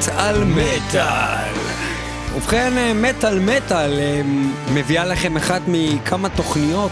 מטאל 0.00 0.44
מטאל. 0.44 1.52
ובכן, 2.36 2.78
אה, 2.78 2.92
מטאל 2.94 3.38
מטאל 3.38 3.98
אה, 3.98 4.20
מביאה 4.74 5.04
לכם 5.04 5.36
אחת 5.36 5.60
מכמה 5.66 6.28
תוכניות 6.28 6.90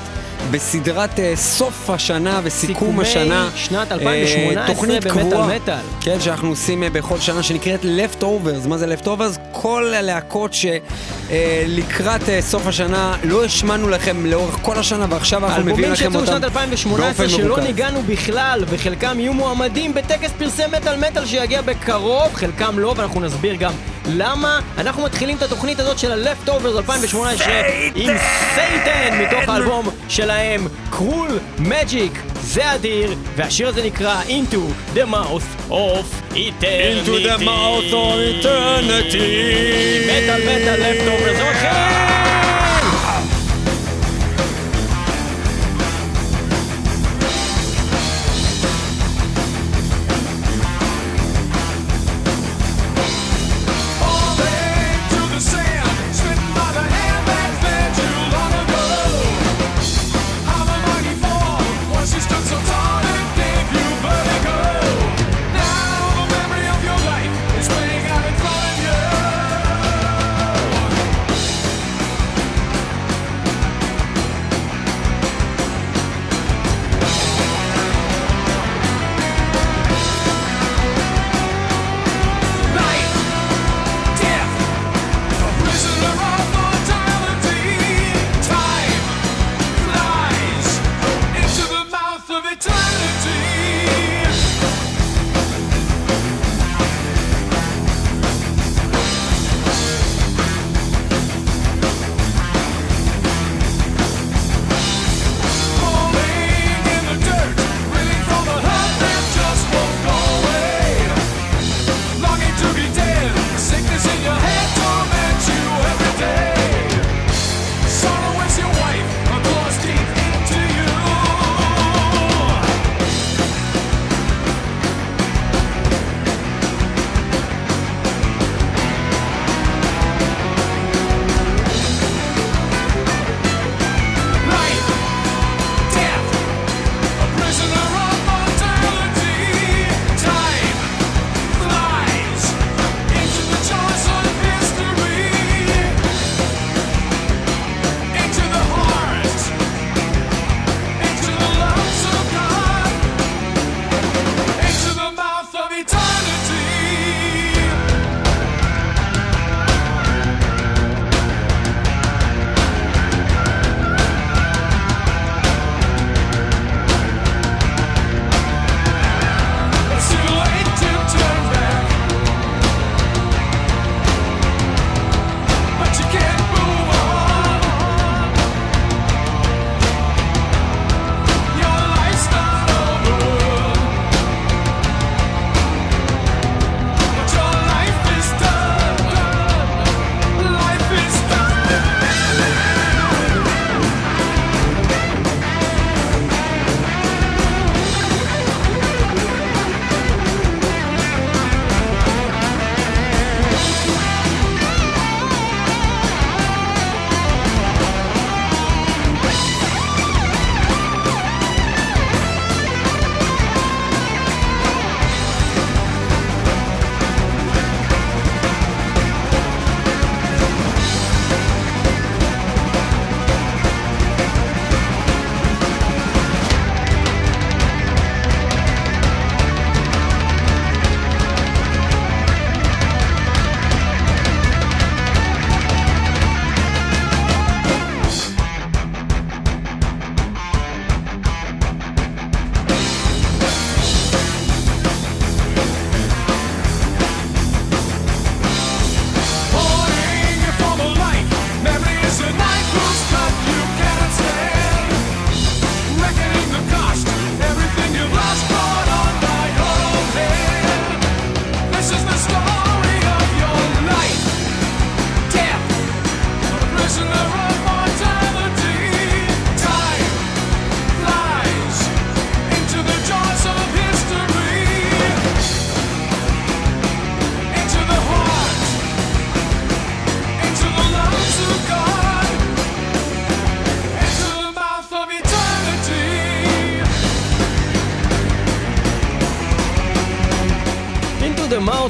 בסדרת 0.50 1.18
אה, 1.18 1.32
סוף 1.36 1.90
השנה 1.90 2.40
וסיכום 2.44 3.00
השנה. 3.00 3.50
שנת 3.54 3.92
אה, 3.92 3.96
2018 3.96 4.66
תוכנית 4.74 5.04
במטאל. 5.04 5.56
מטאל. 5.56 5.74
כן, 6.00 6.20
שאנחנו 6.20 6.48
עושים 6.48 6.82
אה, 6.82 6.90
בכל 6.90 7.18
שנה 7.18 7.42
שנקראת 7.42 7.80
Leftovers. 7.82 8.68
מה 8.68 8.78
זה 8.78 8.94
Leftovers? 8.94 9.38
כל 9.52 9.94
הלהקות 9.94 10.54
שלקראת 10.54 12.20
סוף 12.40 12.66
השנה 12.66 13.16
לא 13.24 13.44
השמענו 13.44 13.88
לכם 13.88 14.26
לאורך 14.26 14.58
כל 14.62 14.78
השנה 14.78 15.06
ועכשיו 15.08 15.44
אנחנו 15.46 15.62
מביאים 15.62 15.78
אלבומים 15.78 15.92
לכם 15.92 16.04
שיצאו 16.04 16.20
אותם 16.20 16.32
בשנת 16.32 16.44
2018 16.44 17.26
באופן 17.26 17.28
שלא. 17.28 17.60
ניגענו 17.60 18.02
בכלל, 18.02 18.64
וחלקם 18.68 19.20
יהיו 19.20 19.34
מועמדים 19.34 19.94
בטקס 19.94 20.30
פרסי 20.38 20.62
מטאל 20.72 21.08
מטאל 21.08 21.26
שיגיע 21.26 21.62
בקרוב, 21.62 22.34
חלקם 22.34 22.78
לא, 22.78 22.94
ואנחנו 22.96 23.20
נסביר 23.20 23.54
גם 23.54 23.72
למה. 24.08 24.60
אנחנו 24.78 25.02
מתחילים 25.04 25.36
את 25.36 25.42
התוכנית 25.42 25.80
הזאת 25.80 25.98
של 25.98 26.12
ה-Leftovers 26.12 26.78
2018 26.78 27.52
עם 27.94 28.16
סייטן 28.54 29.18
מתוך 29.20 29.48
האלבום 29.48 29.88
שלהם, 30.08 30.66
קרול 30.90 31.38
מג'יק. 31.58 32.22
זה 32.40 32.74
אדיר, 32.74 33.14
והשיר 33.36 33.68
הזה 33.68 33.82
נקרא 33.84 34.22
Into 34.22 34.94
the 34.94 35.06
Mouth 35.10 35.70
of 35.70 36.34
Eternity. 36.34 36.64
Into 36.64 37.28
the 37.28 37.44
mouth 37.44 37.92
of 37.92 38.44
eternity. 38.44 39.28
מטאל 40.04 40.40
מטאל 40.42 40.82
Leftovers, 40.82 41.36
זה 41.36 41.50
מתחיל! 41.50 42.17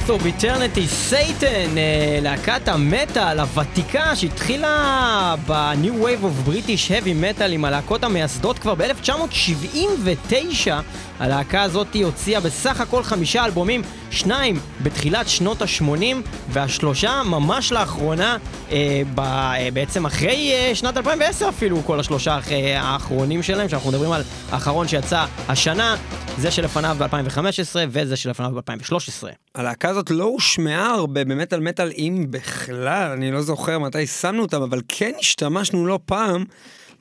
Mouth 0.08 0.20
of 0.20 0.42
Eternity, 0.42 0.86
סייטן, 0.86 1.74
uh, 1.74 2.22
להקת 2.22 2.68
המטאל 2.68 3.40
הוותיקה 3.40 4.16
שהתחילה 4.16 5.34
ב-New 5.46 6.04
Wave 6.04 6.24
of 6.24 6.48
British 6.48 6.90
Heavy 6.90 7.40
Metal 7.40 7.50
עם 7.50 7.64
הלהקות 7.64 8.04
המייסדות 8.04 8.58
כבר 8.58 8.74
ב-1979. 8.74 10.70
הלהקה 11.18 11.62
הזאת 11.62 11.96
הוציאה 12.04 12.40
בסך 12.40 12.80
הכל 12.80 13.02
חמישה 13.02 13.44
אלבומים, 13.44 13.82
שניים 14.10 14.60
בתחילת 14.82 15.28
שנות 15.28 15.62
ה-80 15.62 16.16
והשלושה 16.48 17.22
ממש 17.24 17.72
לאחרונה, 17.72 18.36
אה, 18.72 19.02
ב, 19.14 19.20
אה, 19.20 19.68
בעצם 19.72 20.06
אחרי 20.06 20.52
אה, 20.52 20.74
שנת 20.74 20.96
2010 20.96 21.48
אפילו, 21.48 21.82
כל 21.86 22.00
השלושה 22.00 22.38
אה, 22.50 22.80
האחרונים 22.82 23.42
שלהם, 23.42 23.68
שאנחנו 23.68 23.90
מדברים 23.90 24.12
על 24.12 24.22
האחרון 24.52 24.88
שיצא 24.88 25.24
השנה, 25.48 25.96
זה 26.40 26.50
שלפניו 26.50 26.96
ב-2015 26.98 27.76
וזה 27.88 28.16
שלפניו 28.16 28.50
ב-2013. 28.50 29.26
הלהקה 29.54 29.88
הזאת 29.88 30.10
לא 30.10 30.24
הושמעה 30.24 30.94
הרבה 30.94 31.24
במטאל 31.24 31.60
מטאל, 31.60 31.90
אם 31.98 32.26
בכלל, 32.30 33.10
אני 33.10 33.30
לא 33.30 33.42
זוכר 33.42 33.78
מתי 33.78 34.06
שמנו 34.06 34.42
אותם, 34.42 34.62
אבל 34.62 34.80
כן 34.88 35.12
השתמשנו 35.20 35.86
לא 35.86 35.98
פעם. 36.04 36.44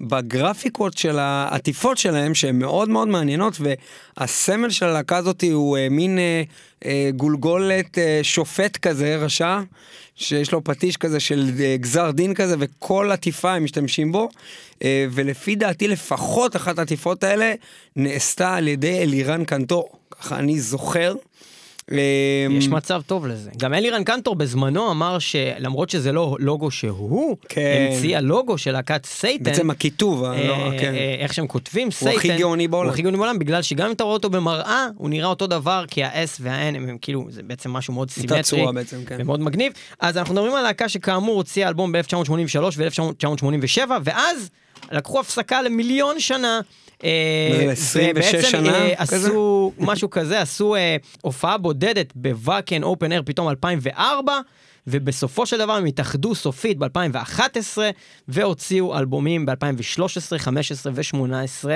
בגרפיקות 0.02 0.98
של 0.98 1.20
העטיפות 1.20 1.98
שלהם 1.98 2.36
שהן 2.36 2.60
מאוד 2.60 2.90
מאוד 2.90 3.08
מעניינות 3.08 3.58
והסמל 4.18 4.70
של 4.70 4.86
הלהקה 4.86 5.18
הזאת 5.18 5.44
הוא 5.52 5.78
אה, 5.78 5.90
מין 5.90 6.20
אה, 6.20 6.44
אה, 6.86 7.10
גולגולת 7.16 7.98
אה, 7.98 8.20
שופט 8.24 8.78
כזה 8.78 9.16
רשע 9.16 9.60
שיש 10.16 10.52
לו 10.52 10.64
פטיש 10.64 10.98
כזה 10.98 11.20
של 11.20 11.52
אה, 11.60 11.76
גזר 11.78 12.12
דין 12.12 12.34
כזה 12.34 12.56
וכל 12.60 13.12
עטיפה 13.12 13.54
הם 13.54 13.64
משתמשים 13.64 14.12
בו 14.12 14.30
אה, 14.84 15.06
ולפי 15.12 15.56
דעתי 15.56 15.88
לפחות 15.88 16.56
אחת 16.56 16.80
העטיפות 16.80 17.24
האלה 17.24 17.54
נעשתה 17.96 18.56
על 18.56 18.68
ידי 18.68 19.04
אלירן 19.04 19.46
קנטור 19.46 19.90
ככה 20.12 20.40
אני 20.40 20.60
זוכר. 20.60 21.14
יש 21.92 22.68
אמ, 22.68 22.74
מצב 22.74 23.02
טוב 23.06 23.28
לזה. 23.28 23.52
גם 23.58 23.74
אלירן 23.74 24.04
קנטור 24.04 24.36
בזמנו 24.36 24.92
אמר 24.92 25.20
שלמרות 25.20 25.90
שזה 25.90 26.12
לא 26.12 26.36
לוגו 26.40 26.72
שהוא 26.72 27.38
כן. 27.50 27.88
המציא 27.92 28.18
הלוגו 28.18 28.58
של 28.58 28.72
להקת 28.72 29.06
סייטן. 29.06 29.44
בעצם 29.44 29.70
הכיתוב, 29.70 30.24
אה, 30.24 30.48
לא, 30.48 30.72
כן. 30.80 30.94
אה, 30.94 31.16
איך 31.20 31.34
שהם 31.34 31.48
כותבים 31.48 31.92
סייטן. 31.92 32.12
הוא 32.12 32.20
הכי 32.20 32.38
גאוני 32.38 32.68
בעולם. 32.68 32.86
הוא 32.86 32.94
הכי 32.94 33.02
גאוני 33.02 33.18
בעולם 33.18 33.40
בגלל 33.40 33.62
שגם 33.62 33.88
אם 33.88 33.92
אתה 33.92 34.04
רואה 34.04 34.14
אותו 34.14 34.30
במראה 34.30 34.88
הוא 34.98 35.10
נראה 35.10 35.28
אותו 35.28 35.48
דבר 35.48 35.86
כי 35.88 36.04
ה-S 36.04 36.38
וה-N 36.40 36.76
הם, 36.76 36.98
כאילו 37.02 37.26
זה 37.30 37.44
בעצם 37.44 37.72
משהו 37.72 37.94
מאוד 37.94 38.10
סימטרי. 38.10 38.66
בעצם, 38.74 39.06
כן. 39.06 39.18
ומאוד 39.20 39.40
מגניב. 39.40 39.74
אז 40.00 40.18
אנחנו 40.18 40.34
מדברים 40.34 40.54
על 40.56 40.64
להקה 40.64 40.90
שכאמור 40.90 41.36
הוציאה 41.36 41.68
אלבום 41.68 41.92
ב-1983 41.92 42.60
ו-1987 42.78 43.92
ואז 44.04 44.50
לקחו 44.92 45.20
הפסקה 45.20 45.62
למיליון 45.62 46.20
שנה. 46.20 46.62
26 47.00 48.36
אה, 48.36 48.42
שנה 48.44 48.76
אה, 48.76 48.94
עשו 48.98 49.72
משהו 49.80 50.10
כזה, 50.10 50.42
עשו 50.42 50.76
אה, 50.76 50.98
הופעה 51.22 51.58
בודדת 51.58 52.14
בוואקן 52.16 52.84
אופן 52.84 53.12
אר 53.12 53.22
פתאום 53.26 53.50
2004. 53.50 54.40
ובסופו 54.88 55.46
של 55.46 55.58
דבר 55.58 55.74
הם 55.74 55.86
התאחדו 55.86 56.36
סופית 56.36 56.78
ב-2011 56.78 57.78
והוציאו 58.28 58.98
אלבומים 58.98 59.46
ב-2013, 59.46 59.54
2015 60.34 60.92
ו-2018. 60.96 61.70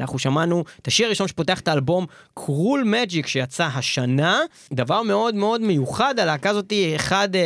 אנחנו 0.00 0.18
שמענו 0.18 0.64
את 0.82 0.86
השיר 0.86 1.06
הראשון 1.06 1.28
שפותח 1.28 1.60
את 1.60 1.68
האלבום 1.68 2.06
קרול 2.34 2.84
מג'יק 2.84 3.26
שיצא 3.26 3.64
השנה. 3.64 4.40
דבר 4.72 5.02
מאוד 5.02 5.34
מאוד 5.34 5.60
מיוחד, 5.60 6.18
הלהקה 6.18 6.50
הזאת 6.50 6.72
אחד, 6.96 7.36
אה, 7.36 7.40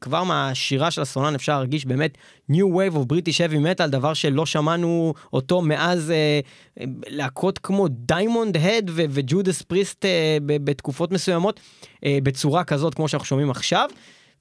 כבר 0.00 0.24
מהשירה 0.24 0.90
של 0.90 1.02
הסולן 1.02 1.34
אפשר 1.34 1.52
להרגיש 1.52 1.86
באמת 1.86 2.18
New 2.52 2.54
Wave 2.54 2.94
of 2.94 3.12
British 3.12 3.38
Heavy 3.38 3.58
Metal, 3.58 3.86
דבר 3.86 4.14
שלא 4.14 4.46
שמענו 4.46 5.14
אותו 5.32 5.62
מאז 5.62 6.10
אה, 6.10 6.40
להקות 7.06 7.58
כמו 7.58 7.88
דיימונד 7.88 8.56
הד 8.56 8.90
וג'ודס 8.94 9.62
פריסט 9.62 10.04
אה, 10.04 10.38
בתקופות 10.44 11.12
מסוימות 11.12 11.60
אה, 12.04 12.18
בצורה 12.22 12.64
כזאת 12.64 12.94
כמו 12.94 13.08
שאנחנו 13.08 13.26
שומעים 13.26 13.50
עכשיו. 13.50 13.90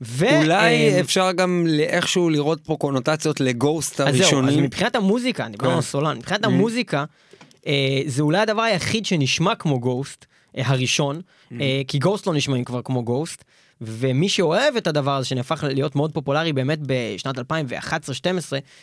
ו... 0.01 0.25
אולי 0.41 0.93
אה, 0.93 0.99
אפשר 0.99 1.31
גם 1.31 1.67
איכשהו 1.79 2.29
לראות 2.29 2.59
פה 2.63 2.75
קונוטציות 2.79 3.39
לגוסט 3.39 3.99
הראשוני. 3.99 4.23
אז 4.23 4.29
זהו, 4.29 4.59
אז 4.59 4.65
מבחינת 4.65 4.95
המוזיקה, 4.95 5.47
דיברנו 5.49 5.75
על 5.75 5.81
סולן, 5.81 6.17
מבחינת 6.17 6.43
mm-hmm. 6.43 6.47
המוזיקה, 6.47 7.05
אה, 7.67 8.01
זה 8.05 8.21
אולי 8.21 8.39
הדבר 8.39 8.61
היחיד 8.61 9.05
שנשמע 9.05 9.55
כמו 9.55 9.79
גוסט, 9.79 10.25
אה, 10.57 10.63
הראשון, 10.65 11.21
mm-hmm. 11.21 11.55
אה, 11.61 11.81
כי 11.87 11.99
גוסט 11.99 12.27
לא 12.27 12.33
נשמעים 12.33 12.63
כבר 12.63 12.81
כמו 12.81 13.03
גוסט. 13.03 13.43
ומי 13.81 14.29
שאוהב 14.29 14.75
את 14.75 14.87
הדבר 14.87 15.15
הזה 15.15 15.27
שנהפך 15.27 15.63
להיות 15.63 15.95
מאוד 15.95 16.11
פופולרי 16.11 16.53
באמת 16.53 16.79
בשנת 16.81 17.37
2011-2012 17.37 17.41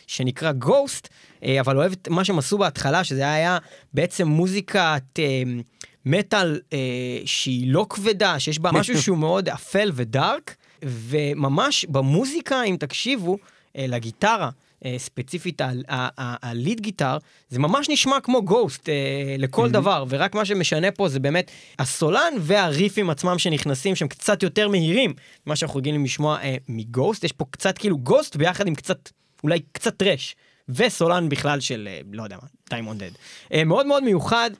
שנקרא 0.07 0.53
גוסט 0.53 1.09
אה, 1.45 1.61
אבל 1.61 1.77
אוהב 1.77 1.93
את 1.93 2.09
מה 2.09 2.25
שהם 2.25 2.39
עשו 2.39 2.59
בהתחלה 2.59 3.05
שזה 3.05 3.33
היה 3.33 3.59
בעצם 3.95 4.29
מוזיקת 4.29 5.03
אה, 5.19 5.43
מטאל 6.07 6.61
אה, 6.73 6.79
שהיא 7.25 7.73
לא 7.73 7.87
כבדה 7.91 8.39
שיש 8.39 8.59
בה 8.59 8.73
משהו 8.73 8.99
שהוא 9.03 9.19
מאוד 9.19 9.49
אפל 9.49 9.91
ודארק 9.95 10.57
וממש 10.85 11.87
במוזיקה, 11.89 12.63
אם 12.63 12.77
תקשיבו, 12.81 13.39
אה, 13.79 13.87
לגיטרה, 13.89 14.51
אה, 14.85 14.95
ספציפית 14.99 15.63
ה 16.19 16.31
lead 16.31 16.81
guitar, 16.81 17.19
זה 17.49 17.59
ממש 17.59 17.89
נשמע 17.89 18.21
כמו 18.21 18.45
גוסט 18.45 18.89
אה, 18.89 18.95
לכל. 19.39 19.71
דבר, 19.71 20.05
ורק 20.09 20.35
מה 20.35 20.45
שמשנה 20.45 20.91
פה 20.91 21.09
זה 21.09 21.21
באמת 21.21 21.51
הסולן 21.79 22.33
וה 22.41 22.58
riffים 22.58 23.11
עצמם 23.11 23.39
שנכנסים, 23.39 23.97
שהם 23.97 24.09
קצת 24.09 24.43
יותר 24.43 24.69
מהירים 24.69 25.15
ממה 25.47 25.57
שאנחנו 25.57 25.79
רגילים 25.79 26.05
לשמוע 26.05 26.39
מגוסט, 26.69 27.25
יש 27.25 27.33
פה 27.33 27.45
קצת 27.51 27.79
כאילו 27.79 27.99
גוסט 27.99 28.37
ביחד 28.37 28.67
עם 28.67 28.75
קצת, 28.75 29.09
אולי 29.45 29.61
קצת 29.73 29.97
thrash, 29.97 30.37
וסולן 30.69 31.29
בכלל 31.29 31.61
של, 31.61 31.89
לא 32.13 32.23
יודע 32.23 32.37
מה, 32.37 32.49
דיימונד 32.71 33.03
הד. 33.03 33.11
מאוד 33.67 33.87
מאוד 33.87 34.05
מיוחד. 34.05 34.51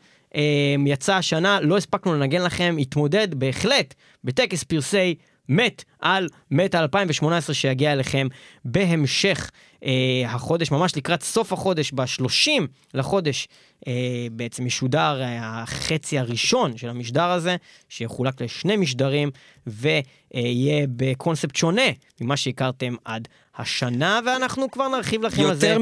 יצא 0.87 1.15
השנה, 1.15 1.61
לא 1.61 1.77
הספקנו 1.77 2.15
לנגן 2.15 2.43
לכם, 2.43 2.77
התמודד 2.81 3.35
בהחלט 3.35 3.95
בטקס 4.25 4.65
פרסי 4.65 5.15
מת 5.49 5.85
על 6.01 6.29
מת 6.51 6.75
על 6.75 6.83
2018 6.83 7.55
שיגיע 7.55 7.93
אליכם 7.93 8.29
בהמשך 8.65 9.51
אה, 9.85 10.23
החודש, 10.27 10.71
ממש 10.71 10.97
לקראת 10.97 11.23
סוף 11.23 11.53
החודש, 11.53 11.93
ב-30 11.93 12.63
לחודש, 12.95 13.49
אה, 13.89 14.27
בעצם 14.33 14.65
משודר 14.65 15.23
אה, 15.23 15.63
החצי 15.63 16.19
הראשון 16.19 16.77
של 16.77 16.89
המשדר 16.89 17.31
הזה, 17.31 17.57
שיחולק 17.89 18.41
לשני 18.41 18.77
משדרים, 18.77 19.31
ויהיה 19.67 20.87
בקונספט 20.97 21.57
שונה 21.57 21.91
ממה 22.21 22.37
שהכרתם 22.37 22.95
עד 23.05 23.29
השנה, 23.59 24.21
ואנחנו 24.27 24.71
כבר 24.71 24.89
נרחיב 24.89 25.23
לכם 25.23 25.43
על 25.43 25.55
זה 25.55 25.77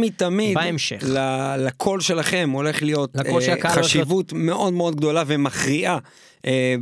בהמשך. 0.54 1.02
יותר 1.02 1.10
מתמיד, 1.10 1.66
לקול 1.66 2.00
שלכם 2.00 2.50
הולך 2.52 2.82
להיות 2.82 3.16
אה, 3.16 3.70
חשיבות 3.70 4.32
הולך... 4.32 4.44
מאוד 4.44 4.72
מאוד 4.72 4.96
גדולה 4.96 5.22
ומכריעה. 5.26 5.98
אה, 6.46 6.74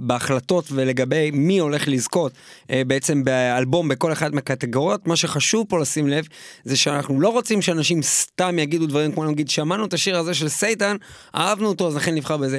בהחלטות 0.00 0.64
ולגבי 0.72 1.30
מי 1.30 1.58
הולך 1.58 1.88
לזכות 1.88 2.32
אה, 2.70 2.82
בעצם 2.86 3.24
באלבום 3.24 3.88
בכל 3.88 4.12
אחת 4.12 4.32
מהקטגוריות. 4.32 5.06
מה 5.06 5.16
שחשוב 5.16 5.66
פה 5.68 5.78
לשים 5.78 6.08
לב 6.08 6.24
זה 6.64 6.76
שאנחנו 6.76 7.20
לא 7.20 7.28
רוצים 7.28 7.62
שאנשים 7.62 8.02
סתם 8.02 8.58
יגידו 8.58 8.86
דברים 8.86 9.12
כמו 9.12 9.24
נגיד 9.24 9.48
שמענו 9.48 9.84
את 9.84 9.94
השיר 9.94 10.18
הזה 10.18 10.34
של 10.34 10.48
סייטן, 10.48 10.96
אהבנו 11.34 11.68
אותו 11.68 11.88
אז 11.88 11.96
לכן 11.96 12.14
נבחר 12.14 12.36
בזה. 12.36 12.58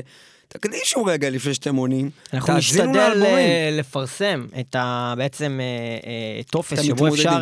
תקדישו 0.52 1.06
רגע 1.06 1.30
לפני 1.30 1.54
שאתם 1.54 1.76
עונים, 1.76 2.10
אנחנו 2.34 2.58
נשתדל 2.58 3.24
אה, 3.26 3.70
לפרסם 3.72 4.46
את 4.60 4.76
ה... 4.76 5.14
בעצם 5.18 5.60
טופס 6.52 6.82
שבו 6.82 7.08
אפשר 7.08 7.42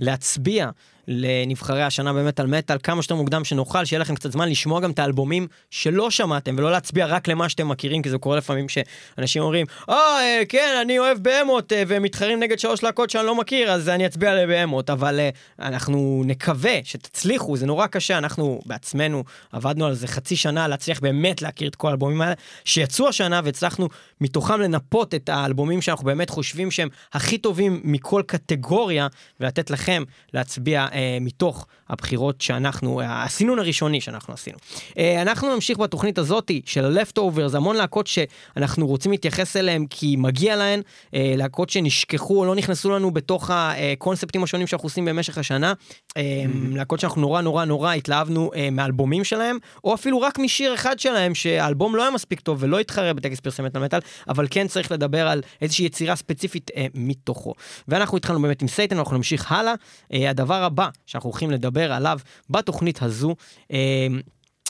להצביע 0.00 0.70
לנבחרי 1.08 1.82
השנה 1.82 2.12
באמת 2.12 2.40
על 2.40 2.46
מטאל 2.46 2.76
כמה 2.82 3.02
שיותר 3.02 3.14
מוקדם 3.14 3.44
שנוכל, 3.44 3.84
שיהיה 3.84 4.00
לכם 4.00 4.14
קצת 4.14 4.32
זמן 4.32 4.48
לשמוע 4.48 4.80
גם 4.80 4.90
את 4.90 4.98
האלבומים 4.98 5.46
שלא 5.70 6.10
שמעתם, 6.10 6.54
ולא 6.58 6.70
להצביע 6.70 7.06
רק 7.06 7.28
למה 7.28 7.48
שאתם 7.48 7.68
מכירים, 7.68 8.02
כי 8.02 8.10
זה 8.10 8.18
קורה 8.18 8.36
לפעמים 8.36 8.66
שאנשים 8.68 9.42
אומרים, 9.42 9.66
אה, 9.88 9.94
אה 9.94 10.42
כן, 10.48 10.78
אני 10.82 10.98
אוהב 10.98 11.18
בהמות, 11.18 11.72
אה, 11.72 11.82
ומתחרים 11.86 12.40
נגד 12.40 12.58
שלוש 12.58 12.82
להקות 12.82 13.10
שאני 13.10 13.26
לא 13.26 13.34
מכיר, 13.34 13.72
אז 13.72 13.88
אני 13.88 14.06
אצביע 14.06 14.34
לבהמות, 14.34 14.90
אבל 14.90 15.20
אה, 15.20 15.30
אנחנו 15.58 16.22
נקווה 16.26 16.74
שתצליחו, 16.84 17.56
זה 17.56 17.66
נורא 17.66 17.86
קשה, 17.86 18.18
אנחנו 18.18 18.60
בעצמנו 18.66 19.24
עבדנו 19.52 19.86
על 19.86 19.94
זה 19.94 20.06
חצי 20.06 20.36
שנה 20.36 20.68
להצליח 20.68 21.00
באמת 21.00 21.42
להכיר 21.42 21.68
את 21.68 21.74
כל 21.74 21.88
האלבומים 21.88 22.20
האלה, 22.20 22.34
שיצאו 22.64 23.08
השנה 23.08 23.40
והצלחנו 23.44 23.88
מתוכם 24.20 24.60
לנפות 24.60 25.14
את 25.14 25.28
האלבומים 25.28 25.82
שאנחנו 25.82 26.04
באמת 26.04 26.30
חושבים 26.30 26.70
שהם 26.70 26.88
הכי 27.12 27.38
טובים 27.38 27.80
מכל 27.84 28.22
קטגוריה, 28.26 29.06
ולתת 29.40 29.70
לכם 29.70 30.02
להצביע 30.34 30.86
אה, 30.92 30.97
מתוך 31.20 31.66
הבחירות 31.90 32.40
שאנחנו, 32.40 33.00
הסינון 33.04 33.58
הראשוני 33.58 34.00
שאנחנו 34.00 34.34
עשינו. 34.34 34.58
אה, 34.98 35.22
אנחנו 35.22 35.54
נמשיך 35.54 35.78
בתוכנית 35.78 36.18
הזאתי 36.18 36.62
של 36.64 36.98
ה-Leftovers, 36.98 37.56
המון 37.56 37.76
להקות 37.76 38.06
שאנחנו 38.06 38.86
רוצים 38.86 39.10
להתייחס 39.12 39.56
אליהן 39.56 39.86
כי 39.90 40.16
מגיע 40.18 40.56
להן, 40.56 40.80
אה, 41.14 41.34
להקות 41.36 41.70
שנשכחו 41.70 42.40
או 42.40 42.44
לא 42.44 42.54
נכנסו 42.54 42.90
לנו 42.90 43.10
בתוך 43.10 43.50
הקונספטים 43.54 44.42
השונים 44.42 44.66
שאנחנו 44.66 44.86
עושים 44.86 45.04
במשך 45.04 45.38
השנה, 45.38 45.72
אה, 46.16 46.22
mm-hmm. 46.22 46.76
להקות 46.76 47.00
שאנחנו 47.00 47.20
נורא 47.20 47.40
נורא 47.40 47.64
נורא 47.64 47.92
התלהבנו 47.92 48.50
מאלבומים 48.72 49.24
שלהם, 49.24 49.58
או 49.84 49.94
אפילו 49.94 50.20
רק 50.20 50.38
משיר 50.38 50.74
אחד 50.74 50.98
שלהם 50.98 51.34
שהאלבום 51.34 51.96
לא 51.96 52.02
היה 52.02 52.10
מספיק 52.10 52.40
טוב 52.40 52.58
ולא 52.60 52.78
התחרה 52.78 53.12
בטקס 53.12 53.40
פרסי 53.40 53.62
מטאל 53.62 53.82
מטאל, 53.82 54.00
אבל 54.28 54.46
כן 54.50 54.68
צריך 54.68 54.92
לדבר 54.92 55.28
על 55.28 55.42
איזושהי 55.62 55.86
יצירה 55.86 56.16
ספציפית 56.16 56.70
מתוכו. 56.94 57.54
ואנחנו 57.88 58.16
התחלנו 58.16 58.42
באמת 58.42 58.62
עם 58.62 58.68
סייטן, 58.68 58.98
אנחנו 58.98 59.16
נמשיך 59.16 59.52
הלאה. 59.52 59.74
אה, 60.12 60.30
הדבר 60.30 60.64
הבא 60.64 60.88
שאנחנו 61.06 61.30
הולכים 61.30 61.50
לדבר 61.50 61.77
עליו 61.82 62.18
בתוכנית 62.50 63.02
הזו, 63.02 63.36
אה, 63.72 64.06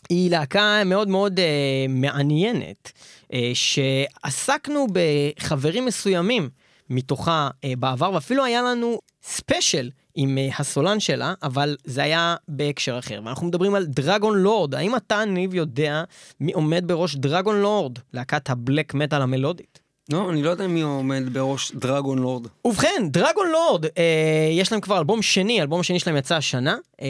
היא 0.08 0.30
להקה 0.30 0.82
מאוד 0.86 1.08
מאוד 1.08 1.40
אה, 1.40 1.86
מעניינת, 1.88 2.92
אה, 3.32 3.50
שעסקנו 3.54 4.86
בחברים 4.92 5.86
מסוימים 5.86 6.48
מתוכה 6.90 7.50
אה, 7.64 7.72
בעבר, 7.78 8.12
ואפילו 8.12 8.44
היה 8.44 8.62
לנו 8.62 8.98
ספיישל 9.22 9.90
עם 10.14 10.38
אה, 10.38 10.48
הסולן 10.58 11.00
שלה, 11.00 11.34
אבל 11.42 11.76
זה 11.84 12.02
היה 12.02 12.36
בהקשר 12.48 12.98
אחר. 12.98 13.20
ואנחנו 13.24 13.46
מדברים 13.46 13.74
על 13.74 13.86
דרגון 13.86 14.38
לורד. 14.38 14.74
האם 14.74 14.96
אתה, 14.96 15.24
ניב, 15.24 15.54
יודע 15.54 16.02
מי 16.40 16.52
עומד 16.52 16.84
בראש 16.86 17.16
דרגון 17.16 17.60
לורד, 17.60 17.98
להקת 18.14 18.50
הבלק 18.50 18.94
מטאל 18.94 19.22
המלודית? 19.22 19.77
לא, 20.12 20.30
אני 20.30 20.42
לא 20.42 20.50
יודע 20.50 20.66
מי 20.66 20.80
עומד 20.80 21.22
בראש 21.32 21.72
דרגון 21.72 22.18
לורד. 22.18 22.46
ובכן, 22.64 23.02
דרגון 23.06 23.48
לורד, 23.48 23.84
אה, 23.84 24.48
יש 24.52 24.72
להם 24.72 24.80
כבר 24.80 24.98
אלבום 24.98 25.22
שני, 25.22 25.60
אלבום 25.62 25.80
השני 25.80 26.00
שלהם 26.00 26.16
יצא 26.16 26.36
השנה, 26.36 26.76
אה, 27.02 27.06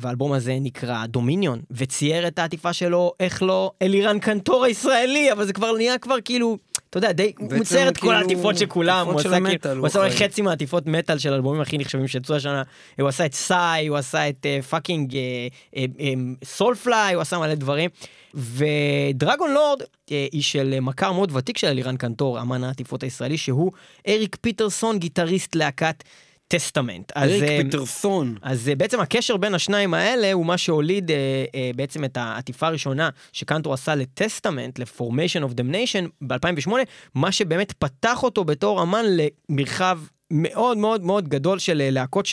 והאלבום 0.00 0.32
הזה 0.32 0.56
נקרא 0.60 1.06
דומיניון, 1.06 1.60
וצייר 1.70 2.28
את 2.28 2.38
העטיפה 2.38 2.72
שלו, 2.72 3.12
איך 3.20 3.42
לא, 3.42 3.70
אלירן 3.82 4.18
קנטור 4.18 4.64
הישראלי, 4.64 5.32
אבל 5.32 5.46
זה 5.46 5.52
כבר 5.52 5.72
נהיה 5.72 5.98
כבר 5.98 6.16
כאילו, 6.24 6.56
אתה 6.90 6.98
יודע, 6.98 7.12
די, 7.12 7.32
הוא 7.38 7.52
מצייר 7.58 7.88
את 7.88 7.96
כל 7.96 8.00
כאילו, 8.00 8.12
העטיפות 8.12 8.58
של 8.58 8.66
כולם, 8.66 9.06
הוא 9.06 9.20
עשה 9.20 9.38
כאילו, 9.60 9.78
הוא 9.78 9.86
עשה. 9.86 10.10
חצי 10.10 10.42
מהעטיפות 10.42 10.86
מטאל 10.86 11.18
של 11.18 11.32
האלבומים 11.32 11.60
הכי 11.60 11.78
נחשבים 11.78 12.08
שיצאו 12.08 12.36
השנה, 12.36 12.62
הוא 13.00 13.08
עשה 13.08 13.26
את 13.26 13.34
Sigh, 13.34 13.86
הוא 13.86 13.96
עשה 13.96 14.28
את 14.28 14.46
אה, 14.46 14.62
fucking 14.62 15.16
Soulfly, 16.44 17.14
הוא 17.14 17.22
עשה 17.22 17.38
מלא 17.38 17.54
דברים. 17.54 17.90
ו 18.34 19.50
Dragonlord 19.50 19.82
אה, 20.10 20.26
היא 20.32 20.42
של 20.42 20.70
אה, 20.72 20.80
מכר 20.80 21.12
מאוד 21.12 21.36
ותיק 21.36 21.58
של 21.58 21.66
אלירן 21.66 21.96
קנטור, 21.96 22.40
אמן 22.40 22.64
העטיפות 22.64 23.02
הישראלי, 23.02 23.38
שהוא 23.38 23.72
אריק 24.08 24.36
פיטרסון, 24.40 24.98
גיטריסט 24.98 25.54
להקת 25.54 26.04
Testament. 26.50 27.12
אריק 27.16 27.42
אה, 27.42 27.58
פיטרסון. 27.62 28.34
אז 28.42 28.68
אה, 28.68 28.74
בעצם 28.74 29.00
הקשר 29.00 29.36
בין 29.36 29.54
השניים 29.54 29.94
האלה 29.94 30.32
הוא 30.32 30.46
מה 30.46 30.58
שהוליד 30.58 31.10
אה, 31.10 31.70
בעצם 31.76 32.04
את 32.04 32.16
העטיפה 32.16 32.66
הראשונה 32.66 33.08
שקנטור 33.32 33.74
עשה 33.74 33.94
ל 33.94 34.02
Testament, 34.02 34.78
ל-Formation 34.78 35.42
of 35.48 35.54
Damnation 35.54 36.08
ב-2008, 36.20 36.72
מה 37.14 37.32
שבאמת 37.32 37.72
פתח 37.72 38.22
אותו 38.22 38.44
בתור 38.44 38.82
אמן 38.82 39.04
למרחב 39.48 39.98
מאוד 40.30 40.78
מאוד 40.78 41.04
מאוד 41.04 41.28
גדול 41.28 41.58
של 41.58 41.88
להקות 41.90 42.26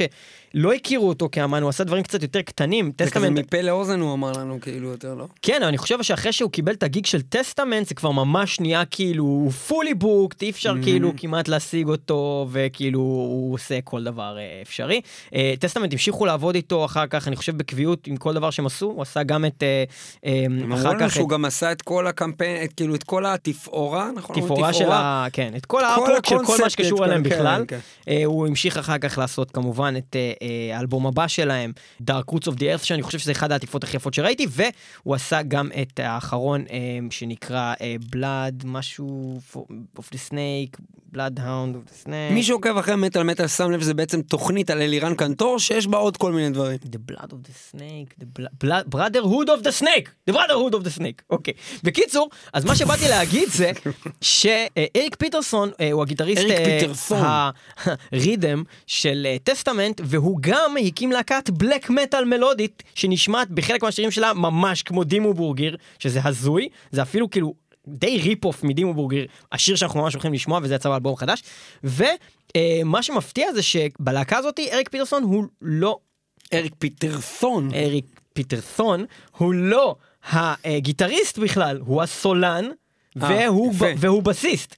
שלא 0.53 0.73
הכירו 0.73 1.07
אותו 1.09 1.29
כאמן, 1.31 1.61
הוא 1.61 1.69
עשה 1.69 1.83
דברים 1.83 2.03
קצת 2.03 2.21
יותר 2.21 2.41
קטנים. 2.41 2.85
זה 2.85 2.91
כזה 2.91 3.05
Testament 3.05 3.39
מפה 3.39 3.61
לאוזן 3.61 3.99
הוא 3.99 4.13
אמר 4.13 4.31
לנו 4.31 4.57
כאילו 4.61 4.89
יותר, 4.89 5.13
לא? 5.13 5.27
כן, 5.41 5.55
אבל 5.57 5.67
אני 5.67 5.77
חושב 5.77 6.03
שאחרי 6.03 6.33
שהוא 6.33 6.51
קיבל 6.51 6.73
את 6.73 6.83
ה 6.83 6.89
gig 6.89 7.05
של 7.05 7.21
Testament, 7.21 7.87
זה 7.87 7.95
כבר 7.95 8.11
ממש 8.11 8.59
נהיה 8.59 8.85
כאילו, 8.85 9.23
הוא 9.23 9.51
fully 9.51 9.93
booked, 9.93 10.41
אי 10.41 10.49
אפשר 10.49 10.73
Mhm. 10.73 10.83
כאילו 10.83 11.11
כמעט 11.17 11.47
להשיג 11.47 11.87
אותו, 11.87 12.47
וכאילו 12.51 12.99
הוא 12.99 13.53
עושה 13.53 13.81
כל 13.83 14.03
דבר 14.03 14.37
אה, 14.37 14.59
אפשרי. 14.61 15.01
אה, 15.35 15.53
Testament 15.59 15.91
המשיכו 15.93 16.25
לעבוד 16.25 16.55
איתו 16.55 16.85
אחר 16.85 17.07
כך, 17.07 17.27
אני 17.27 17.35
חושב 17.35 17.57
בקביעות 17.57 18.07
עם 18.07 18.17
כל 18.17 18.33
דבר 18.33 18.49
שהם 18.49 18.65
עשו, 18.65 18.85
הוא 18.85 19.01
עשה 19.01 19.23
גם 19.23 19.45
את... 19.45 19.63
אה, 19.63 19.83
אה, 20.25 20.45
אחר 20.75 20.89
לנו 20.89 20.99
כך 20.99 21.11
שהוא 21.13 21.25
את 21.27 21.31
גם 21.31 21.45
עשה 21.45 21.71
את 21.71 21.81
כל 21.81 22.07
הקמפיין, 22.07 22.63
את 22.63 22.73
כאילו 22.73 22.95
את 22.95 23.03
כל 23.03 23.25
התפאורה, 23.25 24.09
נכון? 24.15 24.41
תפאורה 24.41 24.73
של 24.73 24.91
ה... 24.91 25.27
כן, 25.33 25.53
את 25.57 25.65
כל 25.65 25.83
הארטוורק 25.83 26.25
של 26.25 26.35
כל 26.45 26.57
מה 26.63 26.69
שקשור 26.69 27.05
אליהם 27.05 27.23
כן, 27.23 27.29
בכלל. 27.29 27.65
כן. 27.67 27.79
אה, 28.09 28.21
הוא 28.25 28.47
המשיך 28.47 28.77
אחר 28.77 28.97
כך 28.97 29.17
לעשות 29.17 29.51
כמובן 29.51 29.93
את 29.97 30.15
אה, 30.15 30.31
האלבום 30.73 31.07
הבא 31.07 31.27
שלהם, 31.27 31.71
Dark 32.01 32.33
Roots 32.33 32.47
of 32.47 32.55
the 32.55 32.61
Earth, 32.61 32.83
שאני 32.83 33.01
חושב 33.01 33.19
שזה 33.19 33.31
אחד 33.31 33.51
העטיפות 33.51 33.83
הכי 33.83 33.97
יפות 33.97 34.13
שראיתי, 34.13 34.47
והוא 34.49 35.15
עשה 35.15 35.41
גם 35.41 35.69
את 35.81 35.99
האחרון 35.99 36.65
אה, 36.71 36.77
שנקרא 37.09 37.73
אה, 37.81 37.95
Blood, 38.15 38.65
משהו 38.65 39.39
of 39.97 40.03
the 40.13 40.31
Snake, 40.31 40.81
The 41.13 42.05
Snake. 42.05 42.33
מי 42.33 42.43
שעוקב 42.43 42.77
אחרי 42.77 42.95
מטאל 42.95 43.23
מטאל 43.23 43.47
שם 43.47 43.71
לב 43.71 43.81
שזה 43.81 43.93
בעצם 43.93 44.21
תוכנית 44.21 44.69
על 44.69 44.81
אלירן 44.81 45.15
קנטור 45.15 45.59
שיש 45.59 45.87
בה 45.87 45.97
עוד 45.97 46.17
כל 46.17 46.31
מיני 46.31 46.49
דברים. 46.49 46.77
The 46.83 47.11
blood 47.11 47.27
of 47.27 47.47
the 47.47 47.75
snake, 47.75 48.23
the 48.23 48.39
blo- 48.39 48.65
blood, 48.65 48.95
brotherhood 48.95 49.47
of 49.47 49.63
the 49.67 49.81
snake, 49.81 50.29
the 50.29 50.33
brotherhood 50.33 50.73
of 50.73 50.83
the 50.83 50.99
snake, 50.99 51.21
אוקיי. 51.29 51.53
בקיצור, 51.83 52.29
אז 52.53 52.65
מה 52.65 52.75
שבאתי 52.75 53.07
להגיד 53.13 53.49
זה 53.49 53.71
שאריק 54.21 55.15
פיטרסון 55.15 55.71
אה, 55.79 55.91
הוא 55.91 56.01
הגיטריסט 56.01 56.41
אריק 56.41 56.51
אה, 57.11 57.49
של 58.87 59.27
Testament, 59.43 60.01
והוא 60.03 60.37
גם 60.41 60.75
הקים 60.85 61.11
להקת 61.11 61.49
black 61.49 61.89
metal 61.89 62.25
מלודית, 62.25 62.83
שנשמעת 62.95 63.51
בחלק 63.51 63.83
מהשירים 63.83 64.11
שלה 64.11 64.33
ממש 64.33 64.83
כמו 64.83 65.03
Dimmu 65.03 65.33
Borgir, 65.33 65.75
שזה 65.99 66.19
הזוי, 66.23 66.69
זה 66.91 67.01
אפילו 67.01 67.29
כאילו 67.29 67.66
די 67.87 68.21
rip 68.21 68.45
off 68.45 68.63
מ 68.63 68.68
Dimmu 68.68 68.93
Borgir, 68.93 69.23
השיר 69.51 69.75
שאנחנו 69.75 70.01
ממש 70.01 70.13
הולכים 70.13 70.33
לשמוע, 70.33 70.59
וזה 70.63 70.75
יצא 70.75 70.89
באלבום 70.89 71.15
חדש. 71.15 71.43
ומה 71.83 73.03
שמפתיע 73.03 73.53
זה 73.53 73.61
שבלהקה 73.61 74.37
הזאת 74.37 74.59
אריק 74.71 74.89
פיטרסון 74.89 75.23
הוא 75.23 75.43
לא 75.61 75.99
אריק 76.53 76.73
פיטרסון. 76.79 77.73
אריק 77.73 78.05
פיטרסון 78.33 79.05
הוא 79.37 79.53
לא 79.53 79.95
הגיטריסט 80.33 81.37
בכלל, 81.37 81.79
הוא 81.85 82.01
הסולן 82.01 82.65
אה, 83.23 83.29
והוא, 83.47 83.73
והוא 83.97 84.23
בסיסט. 84.23 84.75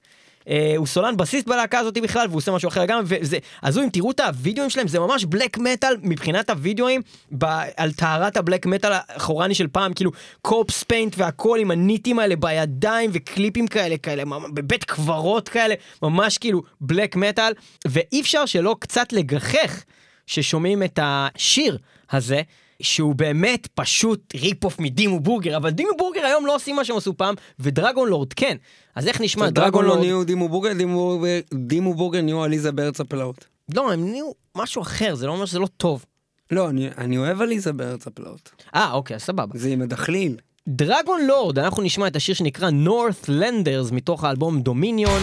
אה, 0.48 0.74
הוא 0.76 0.86
סולן 0.86 1.16
בסיסט 1.16 1.46
בלהקה 1.46 1.78
הזאת 1.78 1.98
בכלל 1.98 2.26
והוא 2.26 2.38
עושה 2.38 2.52
משהו 2.52 2.68
אחר 2.68 2.84
גם 2.84 3.02
וזה 3.04 3.38
אז 3.62 3.78
אם 3.78 3.88
תראו 3.92 4.10
את 4.10 4.20
הווידאוים 4.20 4.70
שלהם 4.70 4.88
זה 4.88 5.00
ממש 5.00 5.24
black 5.24 5.58
metal 5.58 5.96
מבחינת 6.02 6.50
הווידאוים 6.50 7.02
ב, 7.38 7.44
על 7.76 7.92
טהרת 7.92 8.36
ה 8.36 8.41
black 8.41 8.66
metal 8.66 8.92
האחורני 8.94 9.54
של 9.54 9.68
פעם 9.68 9.94
כאילו 9.94 10.10
corpse 10.42 10.82
paint 10.82 11.14
והכל 11.18 11.58
עם 11.60 11.70
הניטים 11.70 12.18
האלה 12.18 12.36
בידיים 12.36 13.10
וקליפים 13.12 13.68
כאלה 13.68 13.96
כאלה 13.96 14.22
בבית 14.54 14.84
קברות 14.84 15.48
כאלה 15.48 15.74
ממש 16.02 16.38
כאילו 16.38 16.62
black 16.80 17.16
metal 17.16 17.52
ואי 17.88 18.20
אפשר 18.20 18.46
שלא 18.46 18.76
קצת 18.80 19.12
לגחך 19.12 19.84
ששומעים 20.26 20.82
את 20.82 20.98
השיר 21.02 21.78
הזה, 22.10 22.42
שהוא 22.80 23.14
באמת 23.14 23.66
פשוט 23.74 24.32
rip-off 24.40 24.78
מ 24.78 24.85
Dimmu 24.85 25.20
Borgir, 25.20 25.56
אבל 25.56 25.70
Dimmu 25.70 25.90
Borgir 25.98 26.20
היום 26.26 26.46
לא 26.46 26.54
עושים 26.54 26.76
מה 26.76 26.84
שהם 26.84 26.96
עשו 26.96 27.16
פעם, 27.16 27.34
ו 27.58 28.08
Dragonlord 28.08 28.32
כן. 28.32 28.56
אז 28.94 29.08
איך 29.08 29.20
נשמע 29.20 29.50
Dragon 29.50 29.64
Dragon 29.64 29.84
לא 29.84 29.88
lord? 29.90 30.00
נהיו 30.00 30.24
Dimmu 30.24 30.48
Borgir, 30.48 30.72
Dimmu 30.72 30.96
Borgir- 31.18 31.40
Dimmu 31.54 31.94
Borgir 31.94 32.20
נהיו 32.20 32.42
עליזה 32.44 32.72
בארץ 32.72 33.00
הפלאות. 33.00 33.44
לא, 33.74 33.92
הם 33.92 34.10
נהיו 34.10 34.26
משהו 34.56 34.82
אחר, 34.82 35.14
זה 35.14 35.26
לא 35.26 35.32
אומר 35.32 35.46
שזה 35.46 35.58
לא 35.58 35.66
טוב. 35.76 36.04
לא, 36.50 36.68
אני- 36.68 36.88
אני 36.98 37.18
אוהב 37.18 37.40
עליזה 37.40 37.72
בארץ 37.72 38.06
הפלאות. 38.06 38.50
אה, 38.74 38.92
אוקיי, 38.92 39.18
סבבה. 39.18 39.58
זה 39.58 39.68
עם 39.68 39.82
הדחליל. 39.82 40.36
Dragonlord, 40.68 41.58
אנחנו 41.58 41.82
נשמע 41.82 42.06
את 42.06 42.16
השיר 42.16 42.34
שנקרא 42.34 42.70
Northlanders 42.70 43.92
מתוך 43.94 44.24
האלבום 44.24 44.60
Dominion. 44.60 45.22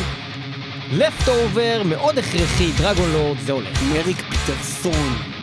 לפטאובר, 0.93 1.81
מאוד 1.85 2.17
הכרחי, 2.17 2.71
דרגון 2.77 3.11
לורד, 3.11 3.37
זה 3.45 3.51
הולך. 3.51 3.81
עם 3.83 3.95
אריק 3.95 4.17
פיטרסון. 4.17 5.36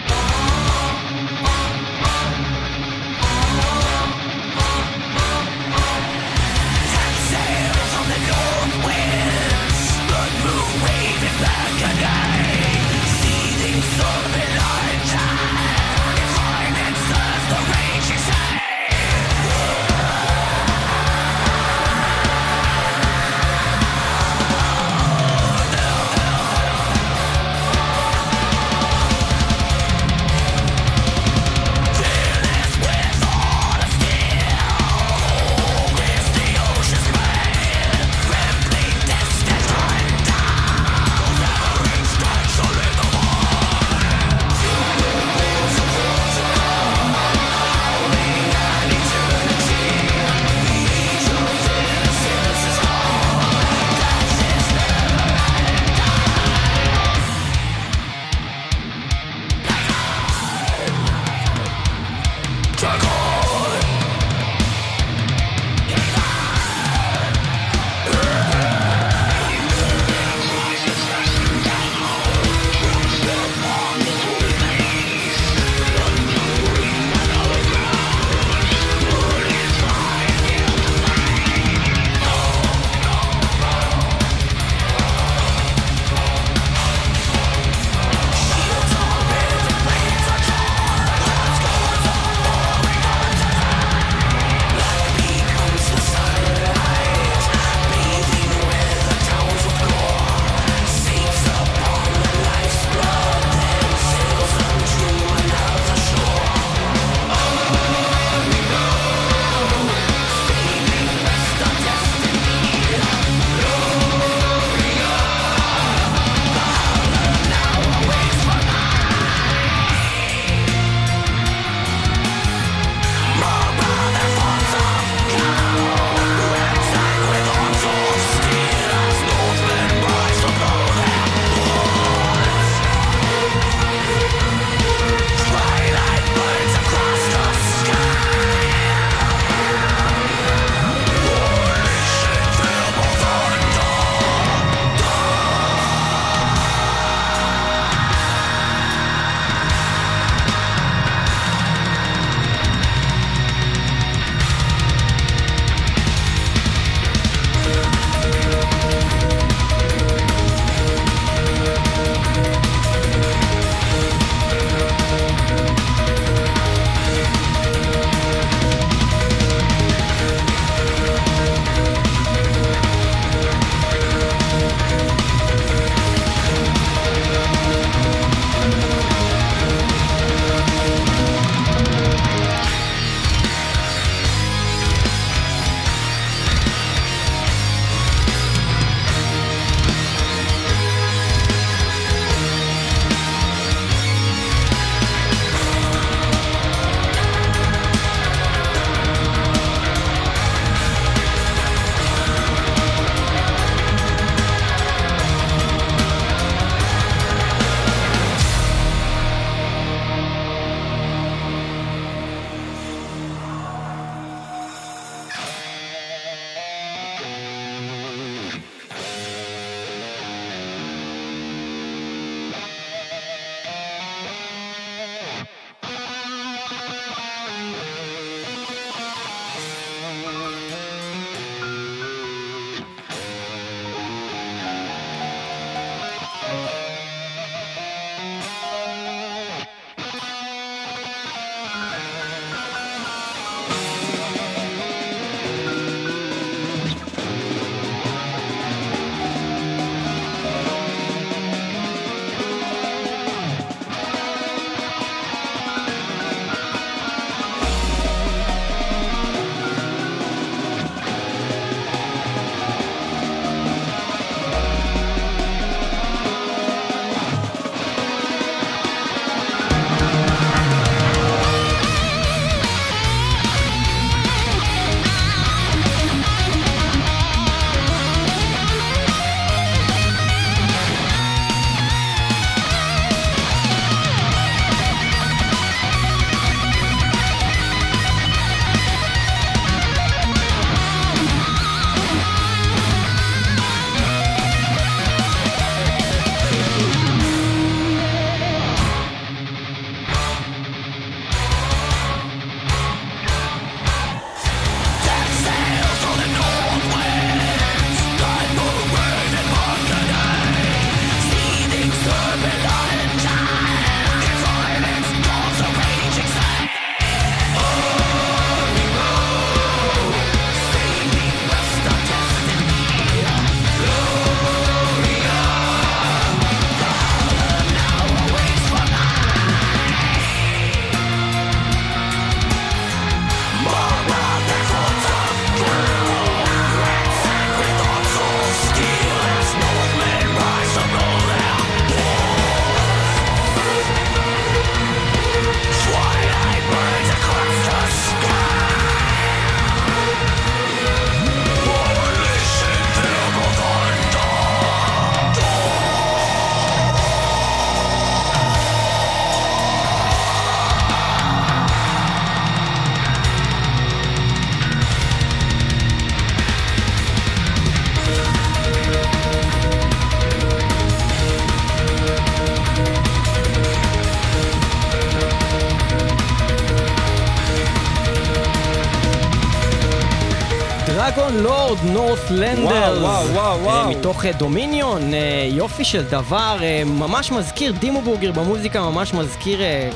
Dragonlord 381.10 381.78
Northlanders. 381.84 382.98
וואו, 382.98 383.26
וואו, 383.28 383.60
וואו. 383.62 383.90
מתוך 383.90 384.26
Dominion, 384.26 385.02
יופי 385.50 385.84
של 385.84 386.02
דבר, 386.02 386.56
אה, 386.62 386.82
ממש 386.84 387.32
מזכיר 387.32 387.72
Dimmu 387.72 388.02
Borgir 388.02 388.32
במוזיקה, 388.32 388.80
ממש 388.80 389.14
מזכיר 389.14 389.62
אה, 389.62 389.90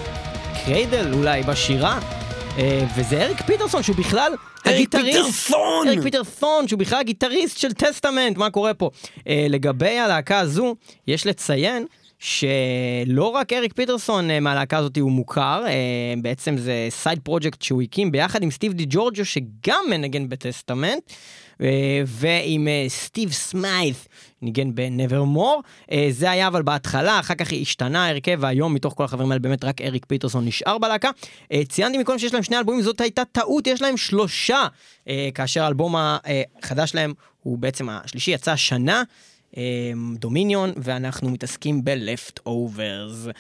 Cradle 0.65 1.15
אולי 1.15 1.43
בשירה. 1.43 1.99
אה, 2.59 2.85
וזה 2.97 3.23
אריק 3.23 3.43
פיטרסון 3.43 3.83
שהוא 3.83 3.97
בכלל 3.97 4.33
אריק 4.67 4.77
הגיטריסט. 4.77 5.19
פיטרסון! 5.19 5.89
אריק 5.89 6.03
פיטרסון 6.03 6.69
שהוא 6.69 6.79
בכלל 6.79 7.01
הגיטריסט 7.01 7.59
של 7.59 7.73
Testament, 7.73 8.37
מה 8.37 8.51
קורה 8.51 8.75
פה? 8.75 8.91
אה, 9.29 9.47
לגבי 9.49 9.99
הלהקה 9.99 10.39
הזו, 10.39 10.75
יש 11.07 11.27
לציין 11.27 11.87
שלא 12.19 13.25
רק 13.25 13.53
אריק 13.53 13.73
פיטרסון 13.73 14.31
אה, 14.31 14.41
מהלהקה 14.41 14.79
הזאת 14.79 14.99
הוא 14.99 15.11
מוכר, 15.11 15.65
אה, 15.67 16.15
בעצם 16.23 16.57
זה 16.57 16.87
side 16.91 17.19
project 17.23 17.63
שהוא 17.63 17.83
הקים 17.83 18.13
ביחד 18.13 18.43
עם 18.43 18.51
סטיב 18.51 18.73
די 18.73 18.87
ג'ורג'ו 18.89 19.25
שגם 19.25 19.85
מנגן 19.91 20.29
ב 20.29 20.36
Testament. 20.36 21.03
אה, 21.63 22.03
ועם 22.07 22.69
סטיב 22.89 23.33
סמיית' 23.33 24.09
ניגן 24.43 24.75
בנברמור. 24.75 25.63
אה, 25.93 26.09
זה 26.11 26.31
היה 26.31 26.47
אבל 26.47 26.63
בהתחלה, 26.63 27.21
אחר 27.21 27.35
כך 27.35 27.53
השתנה 27.61 28.05
ההרכב, 28.07 28.39
והיום 28.41 28.75
מתוך 28.75 28.95
כל 28.97 29.05
החברים 29.05 29.31
האלה 29.31 29.39
באמת 29.39 29.65
רק 29.65 29.83
אריק 29.83 30.07
פיטרסון 30.07 30.45
נשאר 30.45 30.79
בלהקה. 30.79 31.11
ציינתי 31.69 31.99
מקודם 31.99 32.19
שיש 32.19 32.35
להם 32.35 32.43
שני 32.43 32.59
אלבומים, 32.59 32.83
זאת 32.83 33.01
הייתה 33.01 33.23
טעות, 33.25 33.67
יש 33.67 33.83
להם 33.83 33.97
שלושה, 33.97 34.67
כאשר 35.35 35.63
האלבום 35.65 35.95
החדש 35.99 36.91
שלהם 36.91 37.13
הוא 37.43 37.59
בעצם 37.59 37.89
השלישי, 37.89 38.31
יצא 38.31 38.53
השנה. 38.53 39.03
דומיניון, 40.19 40.73
ואנחנו 40.77 41.31
מתעסקים 41.31 41.85
ב-Left 41.85 42.49
Overs. 42.49 43.31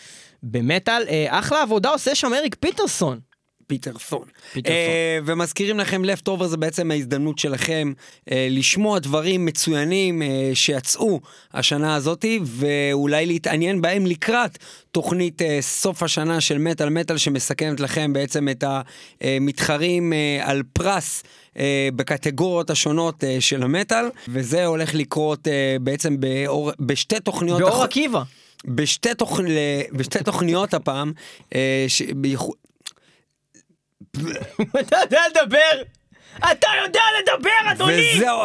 במטאל, 0.43 1.03
אה, 1.09 1.27
אחלה 1.29 1.63
עבודה 1.63 1.91
עושה 1.91 2.15
שם 2.15 2.35
אריק 2.35 2.57
פיטרסון. 2.61 3.21
פיטרסון. 3.69 4.25
פיטרסון. 4.53 4.77
אה, 4.77 5.19
ומזכירים 5.27 5.79
לכם, 5.79 6.05
לפטובר 6.05 6.47
זה 6.47 6.57
בעצם 6.57 6.91
ההזדמנות 6.91 7.39
שלכם 7.39 7.93
אה, 8.31 8.49
לשמוע 8.51 8.99
דברים 8.99 9.45
מצוינים 9.45 10.23
אה, 10.23 10.51
שיצאו 10.55 11.21
השנה 11.53 11.95
הזאתי, 11.95 12.41
ואולי 12.45 13.27
להתעניין 13.27 13.81
בהם 13.81 14.07
לקראת 14.07 14.59
תוכנית 14.91 15.43
אה, 15.43 15.59
סוף 15.61 16.03
השנה 16.03 16.41
של 16.41 16.59
מטאל 16.59 16.89
מטאל, 16.89 17.17
שמסכמת 17.17 17.81
לכם 17.81 18.13
בעצם 18.13 18.49
את 18.49 18.65
המתחרים 19.21 20.13
אה, 20.13 20.41
על 20.43 20.63
פרס. 20.73 21.23
אה, 21.59 21.89
בקטגוריות 21.97 22.71
השונות 22.71 23.25
אה, 23.25 23.37
של 23.41 23.63
המטאל, 23.63 24.05
וזה 24.29 24.67
הולך 24.67 24.95
לקרות 24.95 25.49
אה, 25.49 25.77
בעצם 25.81 26.21
באור, 26.21 26.71
בשתי 26.81 27.21
תוכניות. 27.21 27.61
באור 27.61 27.77
אח- 27.79 27.83
עקיבא. 27.85 28.23
בשתי, 28.65 29.15
תוכ... 29.15 29.41
בשתי 29.93 30.19
תוכניות 30.25 30.75
הפעם, 30.75 31.13
ש... 31.89 32.03
אתה 34.81 34.97
יודע 35.03 35.21
לדבר! 35.31 35.83
אתה 36.53 36.69
יודע 36.87 37.01
לדבר, 37.23 37.73
אדוני! 37.73 38.13
וזהו, 38.17 38.39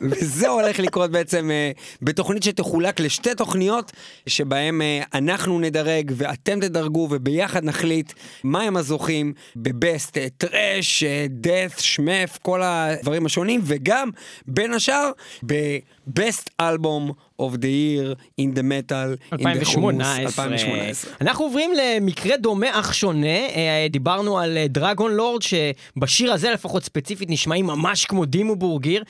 וזה 0.00 0.48
הולך 0.48 0.78
לקרות 0.78 1.10
בעצם 1.10 1.50
אה, 1.50 1.70
בתוכנית 2.02 2.42
שתחולק 2.42 3.00
לשתי 3.00 3.34
תוכניות, 3.34 3.92
שבהם 4.26 4.82
אה, 4.82 5.02
אנחנו 5.14 5.60
נדרג 5.60 6.12
ואתם 6.16 6.60
תדרגו 6.60 7.08
וביחד 7.10 7.64
נחליט 7.64 8.12
מהם 8.44 8.76
הזוכים 8.76 9.32
בבסט, 9.56 10.18
טרש, 10.38 11.04
דאט, 11.28 11.78
שמף, 11.78 12.38
כל 12.42 12.60
הדברים 12.64 13.26
השונים, 13.26 13.60
וגם 13.64 14.10
בין 14.46 14.72
השאר 14.72 15.10
בבסט 15.42 16.50
אלבום 16.60 17.12
of 17.38 17.52
the 17.60 17.68
year 17.68 18.16
in 18.40 18.54
the 18.54 18.62
metal, 18.62 19.16
in 19.32 19.38
the 19.38 19.48
2018. 19.48 19.64
חומוס, 19.64 20.06
2018. 20.26 21.12
אנחנו 21.20 21.44
עוברים 21.44 21.70
למקרה 21.74 22.36
דומה 22.36 22.80
אך 22.80 22.94
שונה, 22.94 23.28
אה, 23.28 23.86
דיברנו 23.90 24.38
על 24.38 24.58
דרגון 24.68 25.12
לורד 25.12 25.42
שבשיר 25.42 26.32
הזה 26.32 26.50
לפחות 26.50 26.84
ספציפית 26.84 27.30
נשמעים 27.30 27.66
ממש 27.66 28.04
כמו 28.04 28.24
דימו 28.24 28.56
בורגיר 28.56 29.02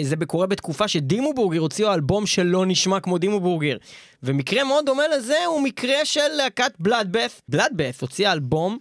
וזה 0.00 0.16
קורה 0.26 0.46
בתקופה 0.46 0.88
שדימו 0.88 1.34
בורגיר 1.34 1.62
הוציאו 1.62 1.94
אלבום 1.94 2.26
שלא 2.26 2.66
נשמע 2.66 3.00
כמו 3.00 3.18
דימו 3.18 3.40
בורגיר 3.40 3.78
ומקרה 4.22 4.64
מאוד 4.64 4.86
דומה 4.86 5.02
לזה 5.16 5.44
הוא 5.46 5.62
מקרה 5.62 6.04
של 6.04 6.28
להקת 6.36 6.72
בלאדבאס, 6.78 7.42
בלאדבאס 7.48 8.00
הוציאה 8.00 8.32
אלבום 8.32 8.78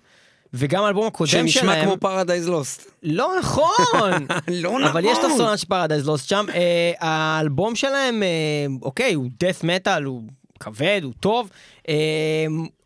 וגם 0.54 0.84
האלבום 0.84 1.08
הקודם 1.08 1.30
שלהם, 1.30 1.48
שנשמע 1.48 1.84
כמו 1.84 1.98
פרדייז 1.98 2.48
לוסט. 2.48 2.92
לא 3.04 3.32
נכון, 3.40 3.70
לא 4.48 4.70
נכון. 4.70 4.84
אבל 4.84 5.06
יש 5.06 5.18
את 5.18 5.24
הסולן 5.24 5.58
של 5.58 5.68
פרדייז 5.68 6.08
לוסט 6.08 6.30
שם. 6.30 6.46
אה, 6.54 6.92
האלבום 7.00 7.76
שלהם, 7.76 8.24
אה, 8.24 8.28
אוקיי, 8.82 9.14
הוא 9.14 9.30
death 9.44 9.64
metal, 9.64 10.04
הוא 10.06 10.22
כבד, 10.60 11.02
הוא 11.04 11.14
טוב. 11.20 11.50
אה, 11.90 11.96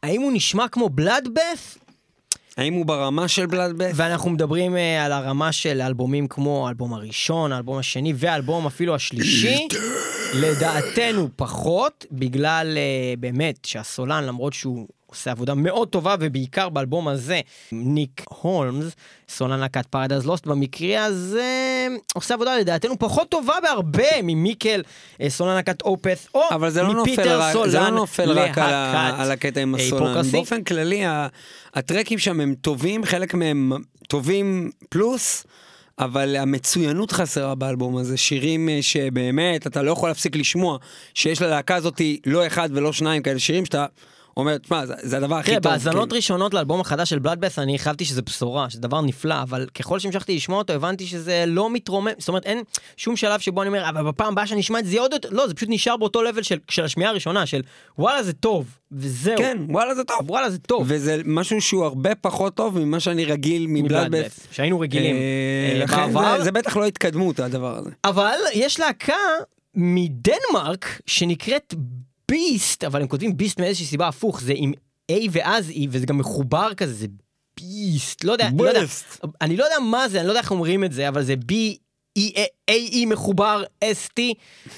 האם 0.03 0.21
הוא 0.21 0.31
נשמע 0.33 0.67
כמו 0.67 0.89
בלאדבאס? 0.89 1.77
האם 2.58 2.74
הוא 2.74 2.86
ברמה 2.86 3.28
של 3.28 3.46
בלאדבאס? 3.46 3.91
ואנחנו 3.96 4.30
מדברים 4.30 4.78
אה, 4.78 5.06
על 5.06 5.12
הרמה 5.12 5.52
של 5.52 5.82
אלבומים 5.82 6.28
כמו 6.28 6.68
האלבום 6.68 6.94
הראשון, 6.94 7.52
האלבום 7.52 7.78
השני 7.78 8.13
והאלבום 8.15 8.65
אפילו 8.65 8.96
השלישי. 8.96 9.68
לדעתנו 10.34 11.30
פחות, 11.36 12.06
בגלל 12.12 12.78
אה, 12.78 13.13
באמת 13.20 13.65
שהסולן, 13.65 14.24
למרות 14.24 14.54
שהוא 14.54 14.88
עושה 15.15 15.32
עבודה 15.32 15.54
מאוד 15.54 15.88
טובה, 15.88 16.15
ובעיקר 16.19 16.69
באלבום 16.69 17.08
הזה, 17.08 17.41
ניק 17.71 18.23
הולמס, 18.30 18.95
סולן 19.30 19.60
להקת 19.60 19.86
Paradise 19.86 20.25
Lost, 20.25 20.47
במקרה 20.47 21.04
הזה 21.04 21.88
עושה 22.13 22.34
עבודה 22.34 22.58
לדעתנו 22.58 22.99
פחות 22.99 23.30
טובה 23.30 23.54
בהרבה 23.63 24.21
ממיקל, 24.23 24.84
אה, 25.21 25.30
סולן 25.30 25.56
להקת 25.56 25.82
Opeth, 25.82 26.28
או 26.36 26.41
אבל 26.51 26.69
זה 26.69 26.82
לא 26.82 26.93
נופל 26.93 27.12
מפיטר 27.12 27.41
רק, 27.41 27.54
סולן 27.54 27.69
זה 27.71 27.80
לא 27.80 27.89
נופל 27.89 28.32
רק 28.32 28.58
על, 28.58 28.73
ה, 28.73 29.21
על 29.21 29.32
הקטע 29.32 29.62
עם 29.62 29.75
הסולן. 29.75 30.04
Hypocrisy. 30.04 30.32
באופן 30.32 30.63
כללי, 30.63 31.04
הטרקים 31.73 32.19
שם 32.19 32.39
הם 32.39 32.56
טובים, 32.62 33.06
חלק 33.06 33.34
מהם 33.34 33.71
טובים 34.08 34.71
פלוס. 34.89 35.45
אבל 35.99 36.36
המצוינות 36.36 37.12
חסרה 37.12 37.56
באלבום 37.56 37.97
הזה, 37.97 38.17
שירים 38.17 38.69
אה, 38.69 38.78
שבאמת 38.82 39.67
אתה 39.67 39.82
לא 39.82 39.91
יכול 39.91 40.10
להפסיק 40.10 40.36
לשמוע, 40.36 40.78
שיש 41.13 41.41
ללהקה 41.41 41.75
הזאת 41.75 42.01
לא 42.25 42.47
אחד 42.47 42.69
ולא 42.73 42.93
שניים 42.93 43.23
כאלה 43.23 43.39
שירים 43.39 43.65
שאתה 43.65 43.86
אומר, 44.38 44.58
תשמע, 44.58 44.86
זה, 44.86 44.93
זה 45.02 45.17
הדבר 45.17 45.36
הכי 45.36 45.50
תראה, 45.50 45.60
טוב. 45.62 45.71
בהאזנות 45.71 46.10
כן. 46.10 46.15
ראשונות 46.15 46.54
לאלבום 46.54 46.82
החדש 46.82 47.10
של 47.10 47.19
בלאדבאס 47.19 47.60
אני 47.60 47.80
חשבתי 47.80 48.06
שזה 48.06 48.21
בשורה, 48.21 48.69
שזה 48.69 48.82
דבר 48.82 49.02
נפלא, 49.02 49.41
אבל 49.41 49.65
ככל 49.65 50.00
שהמשכתי 50.00 50.36
לשמוע 50.36 50.58
אותו 50.58 50.74
הבנתי 50.74 51.06
שזה 51.06 51.43
לא 51.48 51.69
מתרומם, 51.69 52.12
זאת 52.17 52.28
אומרת 52.28 52.45
אין 52.45 52.63
שום 52.98 53.15
שלב 53.15 53.39
שבו 53.39 53.62
אני 53.62 53.67
אומר, 53.67 53.89
אבל 53.89 54.04
בפעם 54.04 54.34
הבאה 54.34 54.48
שאני 54.48 54.62
אשמע 54.62 54.80
את 54.80 54.86
זה 54.86 55.00
עוד 55.00 55.13
יותר, 55.13 55.30
לא, 55.32 55.48
זה 55.48 55.54
פשוט 55.54 55.69
נשאר 55.71 55.98
באותו 55.98 56.24
לבל 56.24 56.43
של, 56.43 56.58
של 56.69 56.84
השמיעה 56.84 57.12
הראשונה, 57.12 57.45
של 57.45 57.62
וואלה 58.00 58.24
זה 58.24 58.34
טוב, 58.34 58.78
וזהו, 58.91 59.38
כן, 59.38 59.58
וואלה 59.69 59.95
זה 59.95 60.04
טוב. 60.04 60.30
וואלה 60.30 60.50
זה 60.50 60.58
טוב, 60.58 60.84
וזה 60.88 61.21
משהו 61.26 61.62
שהוא 61.62 61.86
הרבה 61.86 62.15
פחות 62.15 62.56
טוב 62.56 62.80
ממה 62.80 63.00
שאני 63.00 63.26
רגיל 63.26 63.65
מבלאדבאס. 63.69 64.48
שהיינו 64.52 64.80
רגילים 64.80 65.15
אה, 65.15 65.82
אה, 65.82 66.08
בעבר, 66.08 66.38
זה, 66.38 66.43
זה 66.43 66.52
בטח 66.52 66.78
לא 66.78 66.86
התקדמות 66.86 67.39
הדבר 67.39 67.78
הזה. 67.78 67.89
אבל 68.04 68.36
יש 68.54 68.80
להקה 68.80 69.13
מדנמרק 69.76 71.02
שנקראת 71.06 71.74
ביסט, 72.31 72.83
אבל 72.83 73.01
הם 73.01 73.07
כותבים 73.07 73.38
ביסט 73.38 73.59
מאיזושהי 73.59 73.85
סיבה 73.85 74.07
הפוך, 74.07 74.41
זה 74.41 74.53
עם 74.55 74.73
A 75.11 75.15
ואז 75.31 75.69
E, 75.69 75.88
וזה 75.89 76.05
גם 76.05 76.17
מחובר 76.17 76.73
כזה, 76.73 76.93
זה 76.93 77.07
ביסט, 77.59 78.23
לא 78.23 78.31
יודע, 78.31 78.49
לא 78.59 78.67
יודע. 78.67 78.81
אני 79.41 79.57
לא 79.57 79.63
יודע 79.63 79.79
מה 79.79 80.09
זה, 80.09 80.19
אני 80.19 80.27
לא 80.27 80.31
יודע 80.31 80.41
איך 80.41 80.51
אומרים 80.51 80.83
את 80.83 80.91
זה, 80.91 81.07
אבל 81.09 81.23
זה 81.23 81.35
B-E-A-E 82.71 83.06
מחובר 83.08 83.63
S-T, 83.84 84.21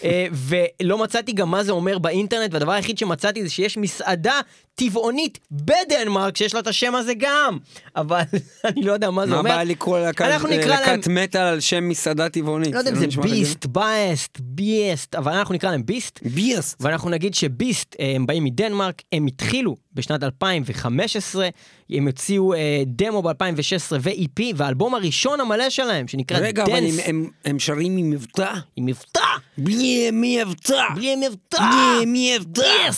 אה, 0.04 0.28
ולא 0.32 0.98
מצאתי 0.98 1.32
גם 1.32 1.52
מה 1.52 1.64
זה 1.64 1.72
אומר 1.72 1.98
באינטרנט, 1.98 2.54
והדבר 2.54 2.72
היחיד 2.72 2.98
שמצאתי 2.98 3.44
זה 3.44 3.50
שיש 3.50 3.78
מסעדה 3.78 4.40
טבעונית 4.76 5.40
בדנמרק 5.52 6.38
שיש 6.38 6.54
לה 6.54 6.60
את 6.60 6.68
השם 6.68 6.96
הזה 6.96 7.14
גם, 7.18 7.58
אבל 7.96 8.22
אני 8.66 8.82
לא 8.82 8.94
יודע 8.94 9.12
מה 9.12 9.26
זה 9.26 9.32
מה 9.32 9.38
אומר. 9.38 9.50
הבעיה 9.50 9.64
לקרוא 9.64 10.00
להקת 10.00 10.26
להקת 10.68 11.08
מטאל 11.08 11.42
על 11.42 11.60
שם 11.60 11.90
מסעדה 11.90 12.30
טבעונית? 12.30 12.74
לא 12.74 12.78
יודע 12.78 12.92
אם 12.92 12.96
זה 12.96 13.08
נשמע 13.08 13.26
לך 13.26 13.32
Baest, 13.32 13.66
Baest, 13.66 14.38
Baest, 14.40 15.16
אבל 15.16 15.32
אנחנו 15.32 15.54
נקרא 15.56 15.72
להם 15.72 15.86
Baest. 15.86 16.20
Baest. 16.24 16.78
ואנחנו 16.80 17.10
נגיד 17.10 17.36
ש 17.36 17.51
Baest, 17.51 17.96
אה, 18.00 18.14
הם 18.16 18.26
באים 18.26 18.44
מדנמרק, 18.44 19.02
הם 19.12 19.26
התחילו 19.26 19.76
בשנת 19.94 20.24
2015, 20.24 21.50
הם 21.90 22.08
הוציאו 22.08 22.54
אה, 22.54 22.84
דמו 22.86 23.22
ב-2016 23.22 23.94
ו-EP, 24.02 24.44
והאלבום 24.56 24.96
הראשון 24.96 25.40
המלא 25.40 25.70
שלהם, 25.70 26.08
שנקרא 26.08 26.38
רגע, 26.38 26.64
אבל 26.64 26.80
Danse, 26.80 27.00
הם 27.46 27.60
שרים 27.78 27.98
עם 27.98 28.10
מבטא? 28.10 28.54
עם 28.76 28.86
מבטא, 28.86 29.20
בלי 29.58 30.10
מבטא. 30.12 30.84
בלי 30.96 31.16
מבטא, 31.16 31.58
בלי 31.58 32.06
מבטא. 32.06 32.90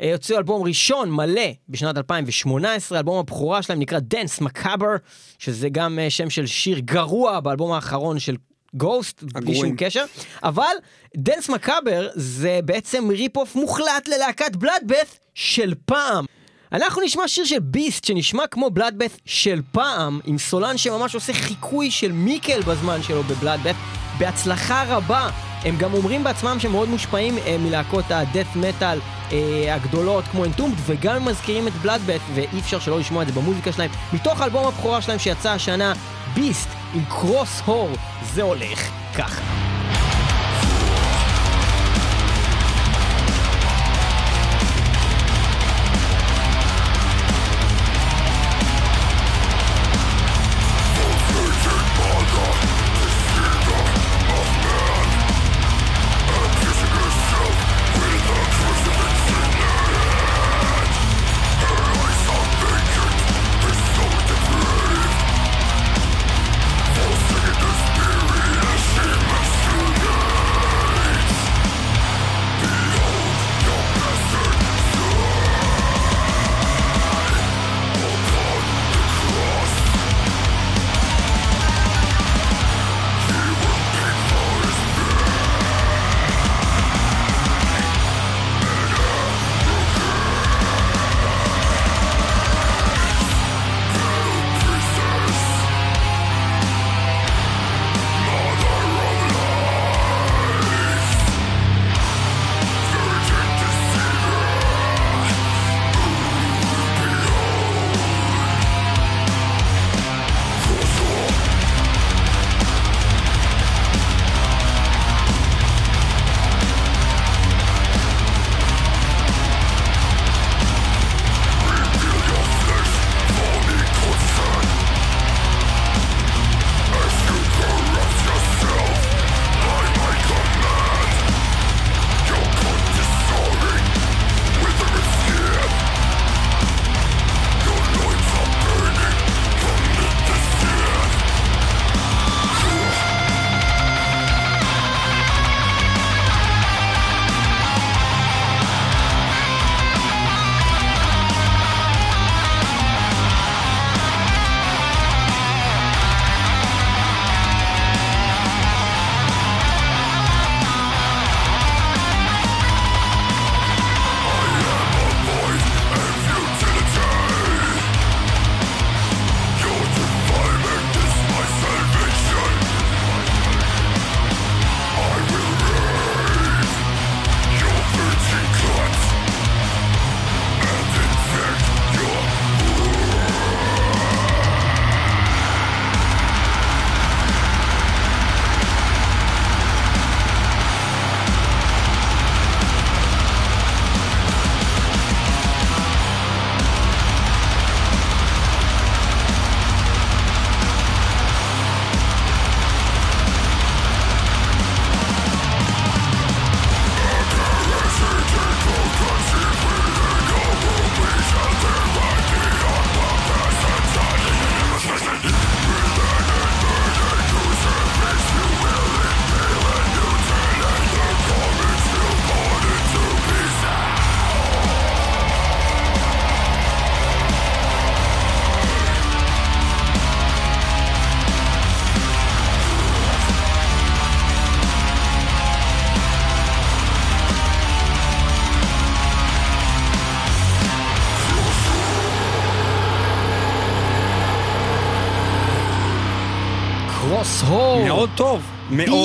אה, 0.00 0.12
הוציאו 0.12 0.38
אלבום 0.38 0.62
ראשון 0.62 1.10
מלא 1.10 1.50
בשנת 1.68 1.96
2018, 1.96 2.98
אלבום 2.98 3.18
הבכורה 3.18 3.62
שלהם 3.62 3.78
נקרא 3.78 3.98
Danse 3.98 4.40
Macabre, 4.40 4.96
שזה 5.38 5.68
גם 5.68 5.98
אה, 5.98 6.10
שם 6.10 6.30
של 6.30 6.46
שיר 6.46 6.78
גרוע 6.78 7.40
באלבום 7.40 7.72
האחרון 7.72 8.18
של 8.18 8.36
Ghost, 8.74 9.22
בלי. 9.22 9.54
שום 9.54 9.76
קשר, 9.76 10.04
אבל 10.42 10.72
Danse 11.16 11.48
Macabre 11.48 12.08
זה 12.14 12.60
בעצם 12.64 13.10
rip-off 13.10 13.56
מוחלט 13.56 14.08
ללהקת 14.08 14.56
בלאדבeth 14.56 15.18
של 15.34 15.74
פעם. 15.84 16.24
אנחנו 16.72 17.02
נשמע 17.02 17.28
שיר 17.28 17.44
של 17.44 17.58
Baest 17.58 18.04
שנשמע 18.04 18.46
כמו 18.46 18.70
בלאדבeth 18.74 19.18
של 19.24 19.60
פעם, 19.72 20.20
עם 20.24 20.38
סולן 20.38 20.78
שממש 20.78 21.14
עושה 21.14 21.32
חיקוי 21.32 21.90
של 21.90 22.12
מיקל 22.12 22.62
בזמן 22.62 23.02
שלו 23.02 23.22
בבלאדבeth, 23.22 23.76
בהצלחה 24.18 24.84
רבה. 24.88 25.30
הם 25.64 25.76
גם 25.76 25.94
אומרים 25.94 26.24
בעצמם 26.24 26.56
שהם 26.60 26.72
מאוד 26.72 26.88
מושפעים 26.88 27.38
אה, 27.38 27.56
מלהקות 27.58 28.04
ה 28.10 28.16
death 28.16 28.46
metal 28.56 28.98
אה, 29.32 29.74
הגדולות 29.74 30.24
כמו 30.24 30.44
Entombed, 30.44 30.74
וגם 30.86 31.24
מזכירים 31.24 31.68
את 31.68 31.72
בלאדבeth, 31.84 32.32
ואי 32.34 32.60
אפשר 32.60 32.78
שלא 32.78 32.98
לשמוע 32.98 33.22
את 33.22 33.28
זה 33.28 33.34
במוזיקה 33.34 33.72
שלהם, 33.72 33.90
מתוך 34.12 34.42
אלבום 34.42 34.66
הבכורה 34.66 35.02
שלהם 35.02 35.18
שיצא 35.18 35.50
השנה, 35.50 35.92
ביסט, 36.34 36.68
עם 36.94 37.04
קרוס 37.04 37.60
הור. 37.64 37.90
זה 38.34 38.42
הולך 38.42 38.90
ככה. 39.18 39.87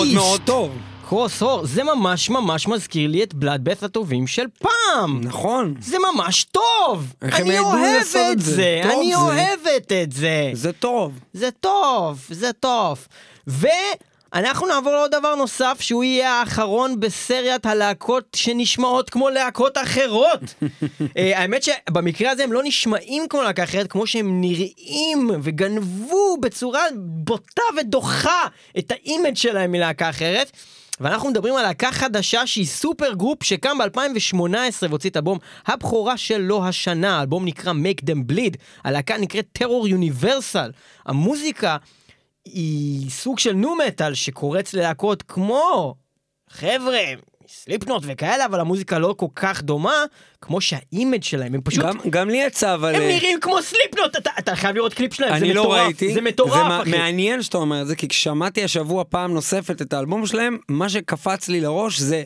מאוד. 0.05 0.15
מאוד 0.15 0.41
טוב. 0.45 0.71
קרוס 1.07 1.41
הור. 1.41 1.65
זה 1.65 1.83
ממש 1.83 2.29
ממש 2.29 2.67
מזכיר 2.67 3.09
לי 3.09 3.23
את 3.23 3.33
בלאדבeth 3.33 3.85
הטובים 3.85 4.27
של 4.27 4.45
פעם. 4.59 5.21
נכון. 5.23 5.73
זה 5.79 5.97
ממש 6.13 6.43
טוב! 6.43 7.13
איך 7.21 7.39
הם 7.39 7.45
אני 7.45 7.53
ידעו 7.55 7.65
אוהבת 7.71 7.97
לעשות 7.97 8.21
את 8.31 8.39
זה? 8.39 8.79
טוב 8.83 8.91
אני 8.91 9.09
זה. 9.11 9.17
אוהבת 9.17 9.91
את 10.03 10.11
זה. 10.11 10.49
זה 10.53 10.71
טוב. 10.71 11.19
זה 11.33 11.49
טוב, 11.51 12.19
זה 12.29 12.53
טוב. 12.59 13.07
ואנחנו 14.33 14.67
נעבור 14.67 14.93
לעוד 14.93 15.11
דבר 15.11 15.35
נוסף, 15.35 15.77
שהוא 15.79 16.03
יהיה 16.03 16.31
האחרון 16.31 16.99
בסריית 16.99 17.65
הלהקות 17.65 18.27
שנשמעות 18.35 19.09
כמו 19.09 19.29
להקות 19.29 19.77
אחרות. 19.77 20.39
אה, 21.17 21.39
האמת 21.39 21.63
שבמקרה 21.63 22.31
הזה 22.31 22.43
הם 22.43 22.51
לא 22.51 22.61
נשמעים 22.63 23.27
כמו 23.29 23.41
להקה 23.41 23.63
אחרת, 23.63 23.87
כמו 23.91 24.07
שהם 24.07 24.41
נראים 24.41 25.31
וגנבו 25.43 26.37
בצורה 26.41 26.81
בוטה 26.97 27.61
ודוחה 27.77 28.47
את 28.77 28.91
ה 28.91 28.99
image 28.99 29.35
שלהם 29.35 29.71
מלהקה 29.71 30.09
אחרת. 30.09 30.51
ואנחנו 30.99 31.29
מדברים 31.29 31.55
על 31.55 31.61
להקה 31.61 31.91
חדשה 31.91 32.47
שהיא 32.47 32.65
super 32.65 33.13
group 33.13 33.43
שקם 33.43 33.77
ב-2018 33.77 34.37
והוציא 34.89 35.09
את 35.09 35.17
אלבום 35.17 35.37
הבכורה 35.67 36.17
שלו 36.17 36.65
השנה, 36.67 37.17
האלבום 37.17 37.45
נקרא 37.45 37.73
Make 37.73 38.03
Them 38.03 38.31
Bleed, 38.31 38.57
הלהקה 38.83 39.17
נקראת 39.17 39.45
Terror 39.53 39.87
Universal. 39.87 40.71
המוזיקה 41.05 41.77
היא 42.45 43.09
סוג 43.09 43.39
של 43.39 43.53
nu 43.53 43.75
metal 43.87 44.13
שקורץ 44.13 44.73
ללהקות 44.73 45.21
כמו 45.21 45.95
חבר'ה, 46.49 46.99
Slipknot 47.47 48.03
וכאלה, 48.05 48.45
אבל 48.45 48.59
המוזיקה 48.59 48.99
לא 48.99 49.15
כל 49.17 49.25
כך 49.35 49.61
דומה, 49.63 50.03
כמו 50.41 50.61
שה 50.61 50.85
image 50.85 51.23
שלהם, 51.23 51.53
הם 51.55 51.61
פשוט... 51.63 51.83
גם- 51.85 51.97
גם 52.09 52.29
לי 52.29 52.37
יצא, 52.37 52.73
אבל... 52.73 52.95
הם 52.95 53.01
אה, 53.01 53.07
נראים 53.07 53.39
כמו 53.39 53.61
Slipknot, 53.61 54.15
אתה, 54.17 54.29
אתה 54.39 54.55
חייב 54.55 54.75
לראות 54.75 54.93
קליפ 54.93 55.13
שלהם, 55.13 55.29
זה 55.39 55.45
אני 55.45 55.53
לא 55.53 55.63
מטורף, 55.63 55.85
ראיתי. 55.85 56.13
זה 56.13 56.21
מטורף, 56.21 56.71
זה 56.71 56.81
אחי. 56.81 56.89
מעניין 56.91 57.41
שאתה 57.41 57.57
אומר 57.57 57.81
את 57.81 57.87
זה, 57.87 57.95
כי 57.95 58.07
כששמעתי 58.07 58.63
השבוע 58.63 59.03
פעם 59.09 59.33
נוספת 59.33 59.81
את 59.81 59.93
האלבום 59.93 60.25
שלהם, 60.25 60.57
מה 60.69 60.89
שקפץ 60.89 61.49
לי 61.49 61.61
לראש 61.61 61.99
זה... 61.99 62.23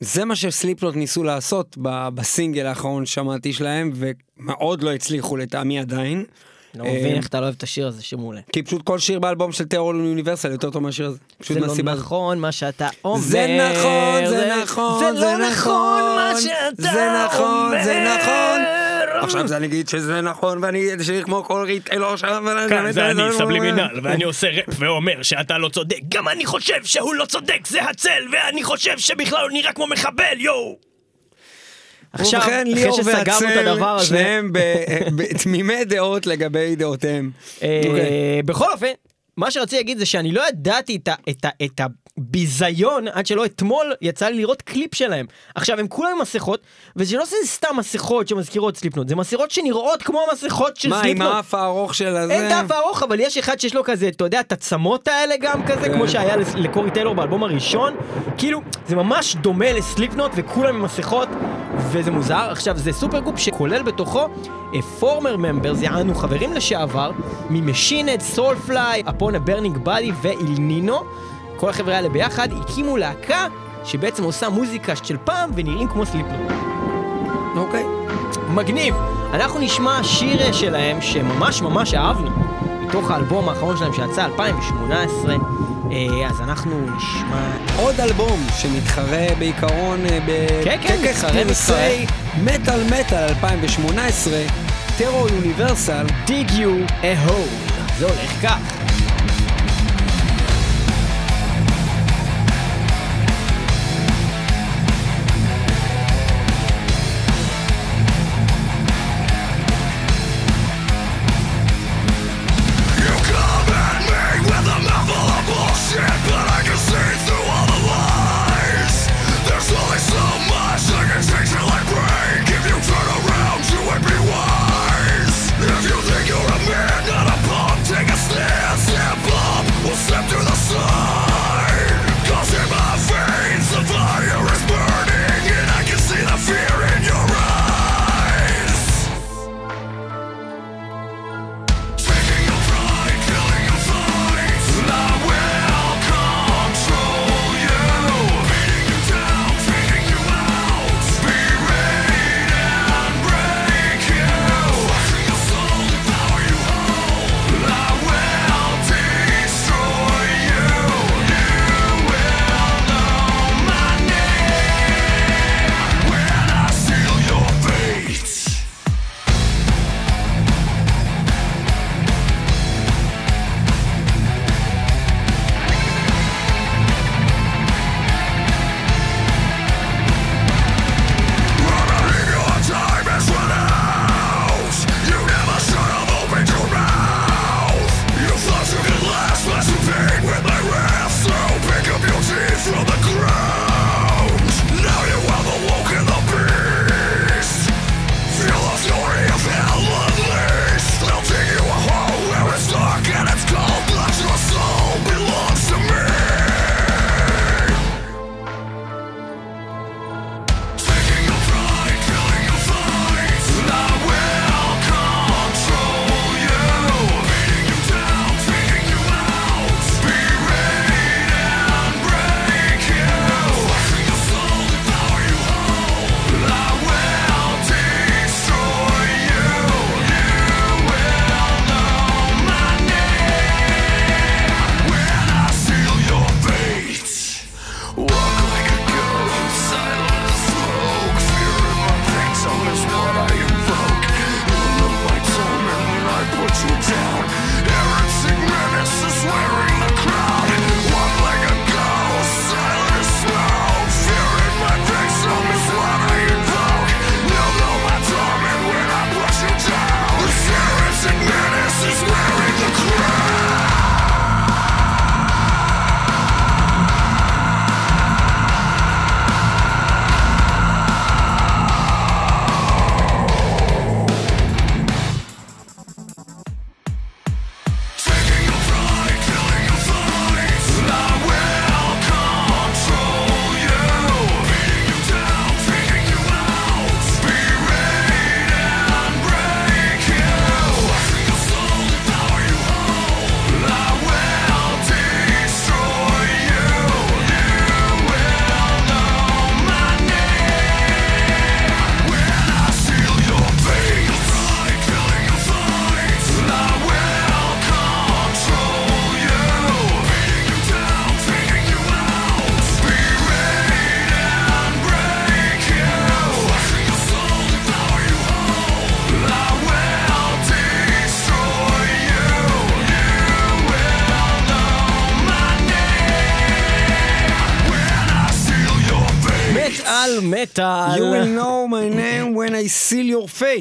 זה 0.00 0.24
מה 0.24 0.36
שסליפלוט 0.36 0.96
ניסו 0.96 1.24
לעשות 1.24 1.76
בסינגל 2.14 2.66
האחרון 2.66 3.06
ששמעתי 3.06 3.52
שלהם, 3.52 3.92
ומאוד 3.94 4.82
לא 4.82 4.92
הצליחו 4.92 5.36
לטעמי 5.36 5.78
עדיין. 5.78 6.24
לא 6.74 6.84
מבין 6.84 7.06
אה, 7.06 7.16
איך 7.16 7.26
אתה 7.26 7.40
לא 7.40 7.44
אוהב 7.44 7.54
את 7.58 7.62
השיר 7.62 7.86
הזה, 7.86 8.02
שיר 8.02 8.18
מעולה. 8.18 8.40
כי 8.52 8.62
פשוט 8.62 8.82
כל 8.82 8.98
שיר 8.98 9.18
באלבום 9.18 9.52
של 9.52 9.64
טרור 9.64 9.90
אוניברסל 9.90 10.50
יותר 10.50 10.70
טוב 10.70 10.82
מהשיר 10.82 11.06
הזה. 11.06 11.18
פשוט 11.38 11.58
זה 11.68 11.82
לא. 11.82 11.94
נכון 11.94 12.38
מה 12.38 12.52
שאתה 12.52 12.88
אומר. 13.04 13.20
זה 13.20 13.70
נכון, 13.74 14.26
זה 14.26 14.54
נכון, 14.62 15.00
זה 15.00 15.20
זה 15.20 15.26
לא 15.38 15.50
נכון 15.50 16.00
מה 16.16 16.30
נכון, 16.30 16.42
שאתה 16.42 16.82
זה 16.82 17.24
נכון, 17.26 17.66
אומר. 17.66 17.84
זה 17.84 18.16
נכון. 18.18 18.60
עכשיו 19.22 19.48
זה 19.48 19.56
אני 19.56 19.66
אגיד 19.66 19.88
שזה 19.88 20.20
נכון 20.20 20.64
ואני 20.64 20.88
אשאיר 21.00 21.22
כמו 21.22 21.44
כל 21.44 21.64
ריטלר 21.66 22.16
שם. 22.16 22.46
כאן 22.68 22.92
זה 22.92 23.10
אני 23.10 23.22
סבלימינל 23.38 24.00
ואני 24.02 24.24
עושה 24.24 24.46
ראפ 24.50 24.74
ואומר 24.78 25.22
שאתה 25.22 25.58
לא 25.58 25.68
צודק 25.68 26.00
גם 26.08 26.28
אני 26.28 26.46
חושב 26.46 26.84
שהוא 26.84 27.14
לא 27.14 27.24
צודק 27.24 27.66
זה 27.66 27.82
הצל 27.82 28.22
ואני 28.32 28.62
חושב 28.62 28.98
שבכלל 28.98 29.42
הוא 29.42 29.50
נראה 29.50 29.72
כמו 29.72 29.86
מחבל 29.86 30.36
יואו 30.40 30.87
עכשיו, 32.12 32.40
ובכן 32.40 32.66
אחרי 32.72 32.92
שסגרנו 32.92 33.48
את 33.52 33.66
הדבר 33.66 33.96
הזה, 33.96 34.06
שניהם 34.06 34.50
בתמימי 35.16 35.84
דעות 35.84 36.26
לגבי 36.26 36.76
דעותיהם. 36.76 37.30
אה, 37.62 37.80
אוקיי. 37.86 38.42
בכל 38.42 38.72
אופן, 38.72 38.92
מה 39.36 39.50
שרציתי 39.50 39.76
להגיד 39.76 39.98
זה 39.98 40.06
שאני 40.06 40.32
לא 40.32 40.48
ידעתי 40.48 40.96
את, 40.96 41.08
ה, 41.08 41.14
את, 41.30 41.44
ה, 41.44 41.48
את 41.64 41.80
הביזיון 42.18 43.08
עד 43.08 43.26
שלא 43.26 43.44
אתמול 43.44 43.94
יצא 44.02 44.28
לי 44.28 44.38
לראות 44.38 44.62
קליפ 44.62 44.94
שלהם. 44.94 45.26
עכשיו 45.54 45.80
הם 45.80 45.88
כולם 45.88 46.10
עם 46.14 46.18
מסכות, 46.22 46.60
וזה 46.96 47.16
לא 47.16 47.24
סתם 47.44 47.68
מסכות 47.76 48.28
שמזכירות 48.28 48.76
Slipknot, 48.76 49.08
זה 49.08 49.16
מסכות 49.16 49.50
שנראות 49.50 50.02
כמו 50.02 50.20
המסכות 50.30 50.76
של 50.76 50.88
מה, 50.88 50.96
עם 50.96 51.02
Slipknot. 51.02 51.32
האף 51.34 51.54
הארוך 51.54 51.94
של 51.94 52.16
הזה? 52.16 52.32
אין 52.32 52.46
את 52.46 52.52
האף 52.52 52.70
הארוך, 52.70 53.02
אבל 53.02 53.20
יש 53.20 53.38
אחד 53.38 53.60
שיש 53.60 53.74
לו 53.74 53.84
כזה, 53.84 54.08
אתה 54.08 54.24
יודע, 54.24 54.40
את 54.40 54.52
הצמות 54.52 55.08
האלה 55.08 55.34
גם 55.40 55.66
כזה, 55.66 55.88
כן. 55.88 55.92
כמו 55.92 56.08
שהיה 56.08 56.36
לקורי 56.56 56.90
טיילור 56.90 57.14
באלבום 57.14 57.44
הראשון. 57.44 57.96
כאילו, 58.38 58.60
זה 58.88 58.96
ממש 58.96 59.36
דומה 59.36 59.72
ל 59.72 59.78
Slipknot, 59.78 60.32
וכולם 60.34 60.74
עם 60.74 60.82
מסכות, 60.82 61.28
וזה 61.78 62.10
מוזר. 62.10 62.48
עכשיו, 62.50 62.76
זה 62.76 62.92
super 62.92 63.20
group 63.20 63.38
שכולל 63.38 63.82
בתוכו 63.82 64.28
former 65.00 65.36
members, 65.36 65.82
יענו 65.82 66.14
חברים 66.14 66.52
לשעבר, 66.52 67.10
מ 67.50 67.55
Machine 67.55 67.93
Head, 67.93 68.20
Soulfly, 68.20 69.02
Upon 69.08 69.34
a 69.34 69.39
Burning 69.39 69.78
Body 69.78 70.12
ו 70.22 70.30
Ill 70.30 70.55
Niño. 70.55 70.96
כל 71.56 71.70
החבר'ה 71.70 71.96
האלה 71.96 72.08
ביחד 72.08 72.48
הקימו 72.52 72.96
להקה 72.96 73.46
שבעצם 73.84 74.24
עושה 74.24 74.48
מוזיקה 74.48 74.96
של 74.96 75.16
פעם 75.24 75.50
ונראים 75.54 75.88
כמו 75.88 76.06
סליפנוט. 76.06 76.52
אוקיי. 77.56 77.84
מגניב. 78.54 78.94
אנחנו 79.34 79.60
נשמע 79.60 80.02
שיר 80.02 80.42
אה, 80.42 80.52
שלהם 80.52 81.00
שממש 81.00 81.62
ממש 81.62 81.94
אהבנו, 81.94 82.30
מתוך 82.80 83.10
האלבום 83.10 83.48
האחרון 83.48 83.76
שלהם 83.76 83.92
שיצא 83.92 84.24
2018, 84.24 85.32
אה, 85.32 85.38
אז 86.28 86.40
אנחנו 86.40 86.86
נשמע... 86.96 87.56
עוד 87.76 88.00
אלבום 88.00 88.46
שמתחרה 88.58 89.26
בעיקרון 89.38 90.06
אה, 90.06 90.18
בטקס 90.26 91.24
פרסי 91.24 92.06
מטאל 92.44 92.84
מטאל 92.84 93.28
2018, 93.28 94.38
טרור 94.98 95.28
יוניברסל. 95.28 96.06
Dig 96.26 96.50
You 96.50 96.92
a 97.02 97.28
Hole. 97.28 97.72
זה 97.98 98.04
הולך 98.04 98.42
כך. 98.42 98.87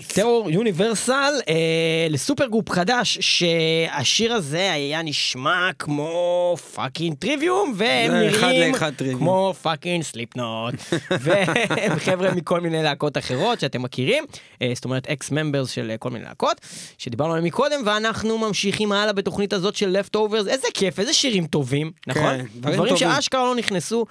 Face. 0.02 0.14
טרור 0.14 0.52
יוניברסל 0.52 1.34
אה, 1.50 2.08
לסופר 2.10 2.46
גרופ 2.48 2.70
חדש 2.70 3.18
שהשיר 3.22 4.34
הזה 4.34 4.72
היה 4.72 5.02
נשמע 5.02 5.70
כמו 5.80 6.56
פאקינג 6.74 7.16
טריוויום 7.18 7.74
והם 7.76 8.30
אחד 8.30 8.48
נראים. 8.48 9.18
כמו 9.18 9.54
פאקינג 9.62 10.04
סליפנוט 10.04 10.76
והם 11.22 12.00
חבר'ה 12.00 12.32
מכל 12.32 12.62
מיני 12.62 12.84
להקות 12.84 13.18
אחרות 13.18 13.60
שאתם 13.60 13.82
מכירים 13.82 14.24
אה, 14.62 14.72
זאת 14.76 14.86
אומרת 14.86 15.08
אקס 15.08 15.32
ממברס 15.32 15.70
של 15.70 15.92
אה, 15.92 15.98
כל 15.98 16.10
מיני 16.10 16.26
להקות 16.26 16.62
שדיברנו 16.98 17.32
עליהם 17.32 17.46
מקודם 17.46 17.82
ואנחנו 17.86 18.38
ממשיכים 18.38 18.92
הלאה 18.92 19.14
בתוכנית 19.14 19.54
הזאת 19.54 19.76
של 19.76 19.90
לפטוברס 19.90 20.48
איזה 20.48 20.68
כיף 20.74 21.00
איזה 21.00 21.14
שירים 21.14 21.48
טובים 21.48 21.92
נכון 22.08 22.38
כן, 22.38 22.46
דברים. 22.56 22.98
שאשכרה 22.98 23.46
לא 23.46 23.56
נכנסו. 23.56 24.06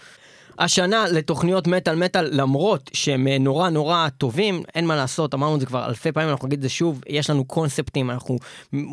השנה 0.59 1.05
לתוכניות 1.13 1.67
מטאל 1.67 1.95
מטאל 1.95 2.29
למרות 2.33 2.91
שהם 2.93 3.29
אה, 3.29 3.39
נורא 3.39 3.69
נורא 3.71 4.09
טובים 4.19 4.63
אין 4.75 4.87
מה 4.87 4.97
לעשות 4.97 5.35
אמרנו 5.35 5.55
את 5.55 5.61
זה 5.61 5.67
כבר 5.67 5.87
אלפי 5.87 6.13
פעמים 6.13 6.31
אנחנו 6.31 6.47
נגיד 6.47 6.59
את 6.59 6.63
זה 6.63 6.69
שוב 6.69 7.01
יש 7.09 7.31
לנו 7.31 7.45
קונספטים 7.45 8.11
אנחנו 8.11 8.39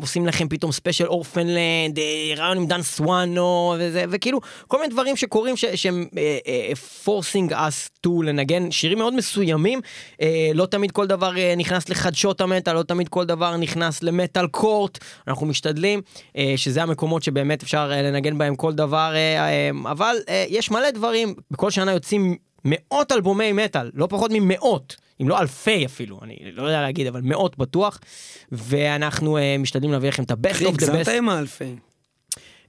עושים 0.00 0.26
לכם 0.26 0.48
פתאום 0.48 0.72
ספיישל 0.72 1.06
אורפנלנד 1.06 1.98
אה, 1.98 2.04
ראיון 2.36 2.56
עם 2.56 2.66
דן 2.66 2.82
סואנו 2.82 3.74
וזה 3.78 4.04
וכאילו 4.10 4.40
כל 4.68 4.76
מיני 4.80 4.88
דברים 4.92 5.16
שקורים 5.16 5.56
ש- 5.56 5.64
שהם 5.64 6.06
forcing 7.04 7.52
us 7.52 7.90
to 8.00 8.22
לנגן 8.22 8.70
שירים 8.70 8.98
מאוד 8.98 9.14
מסוימים 9.14 9.80
אה, 10.20 10.50
לא 10.54 10.66
תמיד 10.66 10.90
כל 10.90 11.06
דבר 11.06 11.36
אה, 11.38 11.54
נכנס 11.56 11.88
לחדשות 11.88 12.40
המטאל 12.40 12.74
לא 12.74 12.82
תמיד 12.82 13.08
כל 13.08 13.24
דבר 13.24 13.56
נכנס 13.56 14.02
למטאל 14.02 14.46
קורט 14.46 14.98
אנחנו 15.28 15.46
משתדלים 15.46 16.02
אה, 16.36 16.52
שזה 16.56 16.82
המקומות 16.82 17.22
שבאמת 17.22 17.62
אפשר 17.62 17.90
אה, 17.92 18.02
לנגן 18.02 18.38
בהם 18.38 18.56
כל 18.56 18.72
דבר 18.72 19.12
אה, 19.14 19.48
אה, 19.48 19.70
אבל 19.90 20.16
אה, 20.28 20.44
יש 20.48 20.70
מלא 20.70 20.90
דברים 20.90 21.34
בכל 21.54 21.70
שנה 21.70 21.92
יוצאים 21.92 22.36
מאות 22.64 23.12
אלבומי 23.12 23.52
מטאל 23.52 23.90
לא 23.94 24.06
פחות 24.10 24.30
ממאות 24.34 24.96
אם 25.20 25.28
לא 25.28 25.40
אלפי 25.40 25.86
אפילו 25.86 26.20
אני 26.22 26.38
לא 26.52 26.62
יודע 26.62 26.80
להגיד 26.80 27.06
אבל 27.06 27.20
מאות 27.20 27.58
בטוח 27.58 28.00
ואנחנו 28.52 29.38
אה, 29.38 29.56
משתדלים 29.58 29.92
להביא 29.92 30.08
לכם 30.08 30.22
את 30.22 30.30
ה-best 30.30 30.60
of 30.60 30.64
the 30.64 30.68
הגזמת 30.68 31.08
best 31.08 31.10
עם 31.10 31.28
האלפי. 31.28 31.76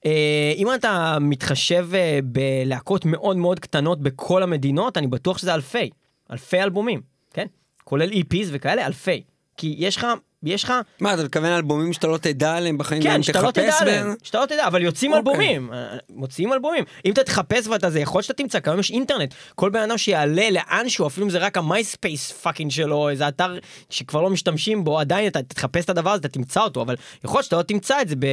אה, 0.05 0.53
אם 0.55 0.73
אתה 0.73 1.17
מתחשב 1.21 1.87
אה, 1.93 2.19
בלהקות 2.23 3.05
מאוד 3.05 3.37
מאוד 3.37 3.59
קטנות 3.59 4.01
בכל 4.01 4.43
המדינות, 4.43 4.97
אני 4.97 5.07
בטוח 5.07 5.37
שזה 5.37 5.53
אלפי, 5.53 5.89
אלפי 6.31 6.63
אלבומים, 6.63 7.01
כן? 7.33 7.45
כולל 7.83 8.09
EPs 8.09 8.47
וכאלה, 8.51 8.85
אלפי. 8.85 9.23
כי 9.57 9.75
יש 9.77 9.97
לך, 9.97 10.07
יש 10.45 10.63
לך, 10.63 10.73
מה, 10.99 11.13
אתה 11.13 11.23
מתכוון 11.23 11.51
אלבומים 11.51 11.93
שאתה 11.93 12.07
לא 12.07 12.17
תדע 12.17 12.55
עליהם 12.55 12.77
בחיים? 12.77 13.03
כן, 13.03 13.23
שאתה 13.23 13.41
לא 13.41 13.51
תדע 13.51 13.77
עליהם? 13.79 14.15
שאתה 14.23 14.39
לא 14.39 14.45
תדע, 14.45 14.67
אבל 14.67 14.81
יוצאים 14.81 15.13
אוקיי. 15.13 15.31
אלבומים, 15.31 15.73
אה, 15.73 15.97
מוציאים 16.09 16.53
אלבומים. 16.53 16.83
אם 17.05 17.11
אתה 17.11 17.23
תחפש 17.23 17.67
ואתה 17.67 17.89
זה, 17.89 17.99
יכול 17.99 18.21
שאתה 18.21 18.33
תמצא, 18.33 18.59
כיום 18.59 18.79
יש 18.79 18.91
אינטרנט. 18.91 19.33
כל 19.55 19.69
בן 19.69 19.79
אדם 19.79 19.97
שיעלה 19.97 20.49
לאנשהו, 20.49 21.07
אפילו 21.07 21.25
אם 21.25 21.31
זה 21.31 21.37
רק 21.37 21.57
המייספייס 21.57 22.31
fucking 22.31 22.71
שלו, 22.71 23.09
איזה 23.09 23.27
אתר 23.27 23.57
שכבר 23.89 24.21
לא 24.21 24.29
משתמשים 24.29 24.83
בו, 24.83 24.99
עדיין 24.99 25.27
אתה 25.27 25.43
תחפש 25.43 25.85
את 25.85 25.89
הדבר 25.89 26.09
הזה, 26.09 26.19
אתה 26.19 26.27
תמצא 26.27 26.61
אותו, 26.61 26.81
אבל 26.81 26.95
יכול 27.23 27.41
שאתה 27.41 27.55
לא 27.55 27.61
תמצא 27.61 28.01
את 28.01 28.07
זה 28.07 28.15
ב... 28.15 28.25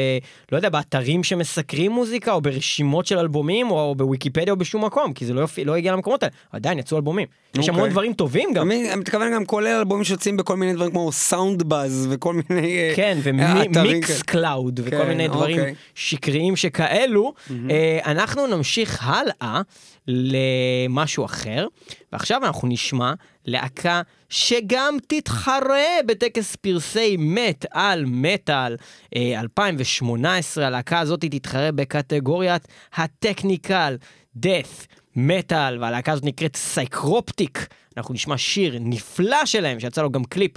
לא 0.52 0.56
יודע, 0.56 0.68
באתרים 0.68 1.24
שמסקרים 1.24 1.92
מוזיקה, 1.92 2.32
או 2.32 2.40
ברשימות 2.40 3.06
של 3.06 3.18
אלבומים, 3.18 3.70
או 3.70 3.94
בוויקיפדיה 3.94 4.52
או 4.52 4.56
בשום 4.56 4.84
מקום, 4.84 5.12
כי 5.12 5.26
זה 5.26 5.34
לא, 5.34 5.40
יופיע, 5.40 5.64
לא 5.64 5.76
הגיע 5.76 5.92
למקומות 5.92 6.22
האלה. 6.22 6.32
עדיין 6.52 6.78
יצאו 6.78 6.96
אלבומים. 6.96 7.26
יש 7.54 7.68
אוקיי. 7.68 7.74
המון 7.74 7.90
דברים 7.90 8.12
טובים 8.12 8.52
גם. 8.52 8.70
אני 8.70 8.92
אני 8.92 9.00
מתכוון 9.00 9.32
גם 9.34 9.44
כולל 9.44 9.66
אלבומים 9.66 10.04
שיוצאים 10.04 10.36
בכל 10.36 10.56
מיני 10.56 10.72
דברים 10.72 10.90
כמו 10.90 11.12
סאונד 11.12 11.62
וכל 12.10 12.34
מיני 12.34 12.78
אה, 12.78 12.92
כן, 12.96 13.18
ומיקס. 13.22 14.22
קלאוד 14.22 14.80
וכל 14.84 14.96
כן, 14.96 15.08
מיני 15.08 15.28
דברים 15.28 15.58
אוקיי. 15.58 15.74
שקריים 15.94 16.56
שכאלו. 16.56 17.34
אה, 17.70 17.98
אנחנו 18.04 18.46
נמשיך 18.46 18.98
הלאה 19.02 19.60
למשהו 20.08 21.24
אחר, 21.24 21.66
ועכשיו 22.12 22.44
אנחנו 22.44 22.68
נשמע 22.68 23.12
להקה 23.44 24.02
שגם 24.28 24.96
תתחרה 25.06 25.84
בטקס 26.06 26.56
פרסי 26.56 27.16
מת 27.18 27.66
על 27.70 28.04
מטאל 28.06 28.76
אה, 29.16 29.40
2018. 29.40 30.66
הלהקה 30.66 31.00
הזאת 31.00 31.20
תתחרה 31.20 31.72
בקטגוריית 31.72 32.68
ה 32.94 33.05
technical 33.05 33.96
death 34.36 34.86
מטאל, 35.16 35.78
והלהקה 35.80 36.12
הזאת 36.12 36.24
נקראת 36.24 36.56
סייקרופטיק. 36.56 37.66
אנחנו 37.96 38.14
נשמע 38.14 38.38
שיר 38.38 38.76
נפלא 38.80 39.46
שלהם, 39.46 39.80
שיצא 39.80 40.02
לו 40.02 40.10
גם 40.10 40.24
קליפ. 40.24 40.52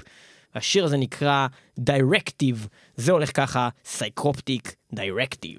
השיר 0.56 0.86
הזה 0.86 0.98
נקרא 0.98 1.48
Directive, 1.80 2.68
זה 2.96 3.12
הולך 3.12 3.38
ככה, 3.38 3.70
סייקרופטיק 3.86 4.76
Directive. 4.94 5.58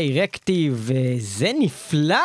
Directive, 0.00 0.90
זה 1.18 1.50
נפלא! 1.58 2.16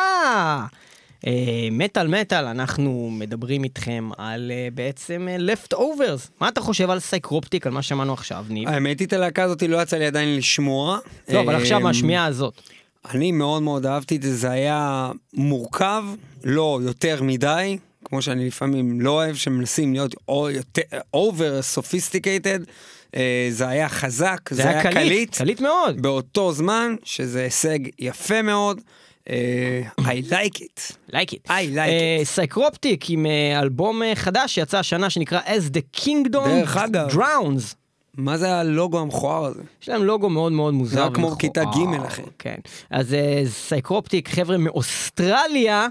מטאל 1.72 2.08
מטאל, 2.08 2.44
אנחנו 2.44 3.10
מדברים 3.12 3.64
איתכם 3.64 4.10
על 4.18 4.52
אה, 4.54 4.68
בעצם 4.74 5.28
leftovers. 5.38 6.30
מה 6.40 6.48
אתה 6.48 6.60
חושב 6.60 6.90
על 6.90 7.00
סייקרופטיק, 7.00 7.66
על 7.66 7.72
מה 7.72 7.82
שמענו 7.82 8.12
עכשיו, 8.12 8.44
ניב? 8.48 8.68
האמת 8.68 9.00
היא, 9.00 9.06
את 9.06 9.12
הלהקה 9.12 9.42
הזאת 9.42 9.62
לא 9.62 9.82
יצא 9.82 9.96
לי 9.96 10.06
עדיין 10.06 10.36
לשמוע. 10.36 10.98
לא, 11.28 11.40
אבל 11.40 11.54
עכשיו 11.54 11.78
אמ, 11.78 11.82
מהשמיעה 11.82 12.24
הזאת. 12.24 12.60
אני 13.10 13.32
מאוד 13.32 13.62
מאוד 13.62 13.86
אהבתי 13.86 14.16
את 14.16 14.22
זה, 14.22 14.36
זה 14.36 14.50
היה 14.50 15.10
מורכב, 15.34 16.04
לא 16.44 16.80
יותר 16.82 17.22
מדי, 17.22 17.78
כמו 18.04 18.22
שאני 18.22 18.46
לפעמים 18.46 19.00
לא 19.00 19.10
אוהב, 19.10 19.36
שמנסים 19.36 19.92
להיות 19.92 20.14
או 20.28 20.50
יותר 20.50 20.82
over 21.16 21.76
sophisticated, 21.76 22.46
אה, 22.46 22.56
זה 23.50 23.68
היה 23.68 23.88
חזק, 23.88 24.40
זה, 24.50 24.62
זה 24.62 24.68
היה 24.68 24.82
קליט, 24.92 25.36
קליט 25.36 25.60
מאוד. 25.60 26.02
באותו 26.02 26.52
זמן, 26.52 26.94
שזה 27.04 27.42
הישג 27.42 27.78
יפה 27.98 28.42
מאוד. 28.42 28.80
אה, 29.30 29.82
I 30.00 30.32
like 30.32 30.58
it. 30.58 30.96
like 31.12 31.32
it. 31.32 31.46
I 31.46 31.50
like 31.50 32.22
it. 32.22 32.24
סייקרופטיק 32.24 33.10
עם 33.10 33.26
אה, 33.26 33.60
אלבום 33.60 34.02
אה, 34.02 34.14
חדש 34.14 34.54
שיצא 34.54 34.78
השנה 34.78 35.10
שנקרא 35.10 35.40
As 35.40 35.76
the 35.76 36.00
Kingdom. 36.00 36.76
Drowns. 37.12 37.74
מה 38.16 38.38
זה 38.38 38.54
הלוגו 38.54 39.00
המכוער 39.00 39.44
הזה? 39.44 39.62
יש 39.82 39.88
להם 39.88 40.04
לוגו 40.04 40.28
מאוד 40.28 40.52
מאוד 40.52 40.74
מוזר. 40.74 41.00
נראה 41.00 41.14
כמו. 41.14 41.36
כיתה 41.38 41.64
ג', 41.64 42.04
אחי. 42.06 42.22
כן. 42.38 42.56
אז 42.90 43.14
אה, 43.14 43.42
סייקרופטיק, 43.48 44.28
חבר'ה 44.28 44.56
מאוסטרליה, 44.58 45.80
אה, 45.80 45.86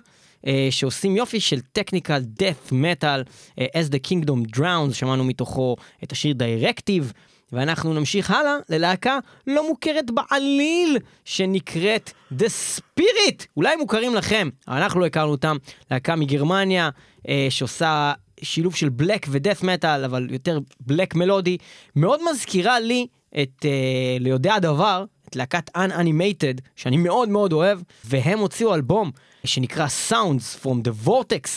שעושים 0.70 1.16
יופי 1.16 1.40
של 1.40 1.60
technical 1.72 2.22
death 2.40 2.72
metal, 2.72 3.30
אה, 3.60 3.66
As 3.66 3.90
the 3.90 4.10
Kingdom 4.10 4.58
Drowns, 4.58 4.94
שמענו 4.94 5.24
מתוכו 5.24 5.76
את 6.04 6.12
השיר 6.12 6.34
דיירקטיב. 6.34 7.14
ואנחנו 7.52 7.94
נמשיך 7.94 8.32
הלאה 8.32 8.56
ללהקה 8.70 9.20
לא 9.48 9.68
מוכרת 9.68 10.12
בעליל, 10.12 10.98
שנקראת 11.26 12.12
The 12.40 12.46
Spirit. 12.78 13.46
אולי 13.58 13.76
מוכרים 13.76 14.16
לכם, 14.16 14.50
אנחנו 14.68 15.00
לא 15.00 15.06
הכרנו 15.06 15.32
אותם. 15.32 15.58
להקה 15.92 16.16
מגרמניה, 16.16 16.90
אה, 17.30 17.48
שעושה 17.50 18.14
שילוב 18.42 18.76
של 18.76 18.90
בלק 18.90 19.26
ודף 19.30 19.64
מטאל, 19.64 20.04
אבל 20.04 20.28
יותר 20.32 20.60
בלק 20.80 21.16
מלודי. 21.16 21.58
מאוד 21.96 22.20
מזכירה 22.32 22.80
לי 22.80 23.08
את, 23.42 23.66
אה, 23.66 24.18
ליודע 24.20 24.56
הדבר, 24.56 25.06
את 25.30 25.36
להקת 25.36 25.70
Unanimated, 25.78 26.62
שאני 26.76 26.98
מאוד 26.98 27.30
מאוד 27.30 27.54
אוהב, 27.54 27.80
והם 28.06 28.40
הוציאו 28.40 28.76
אלבום 28.76 29.12
שנקרא 29.46 29.88
Sounds 30.10 30.64
from 30.64 30.88
the 30.88 31.08
Vortex, 31.08 31.48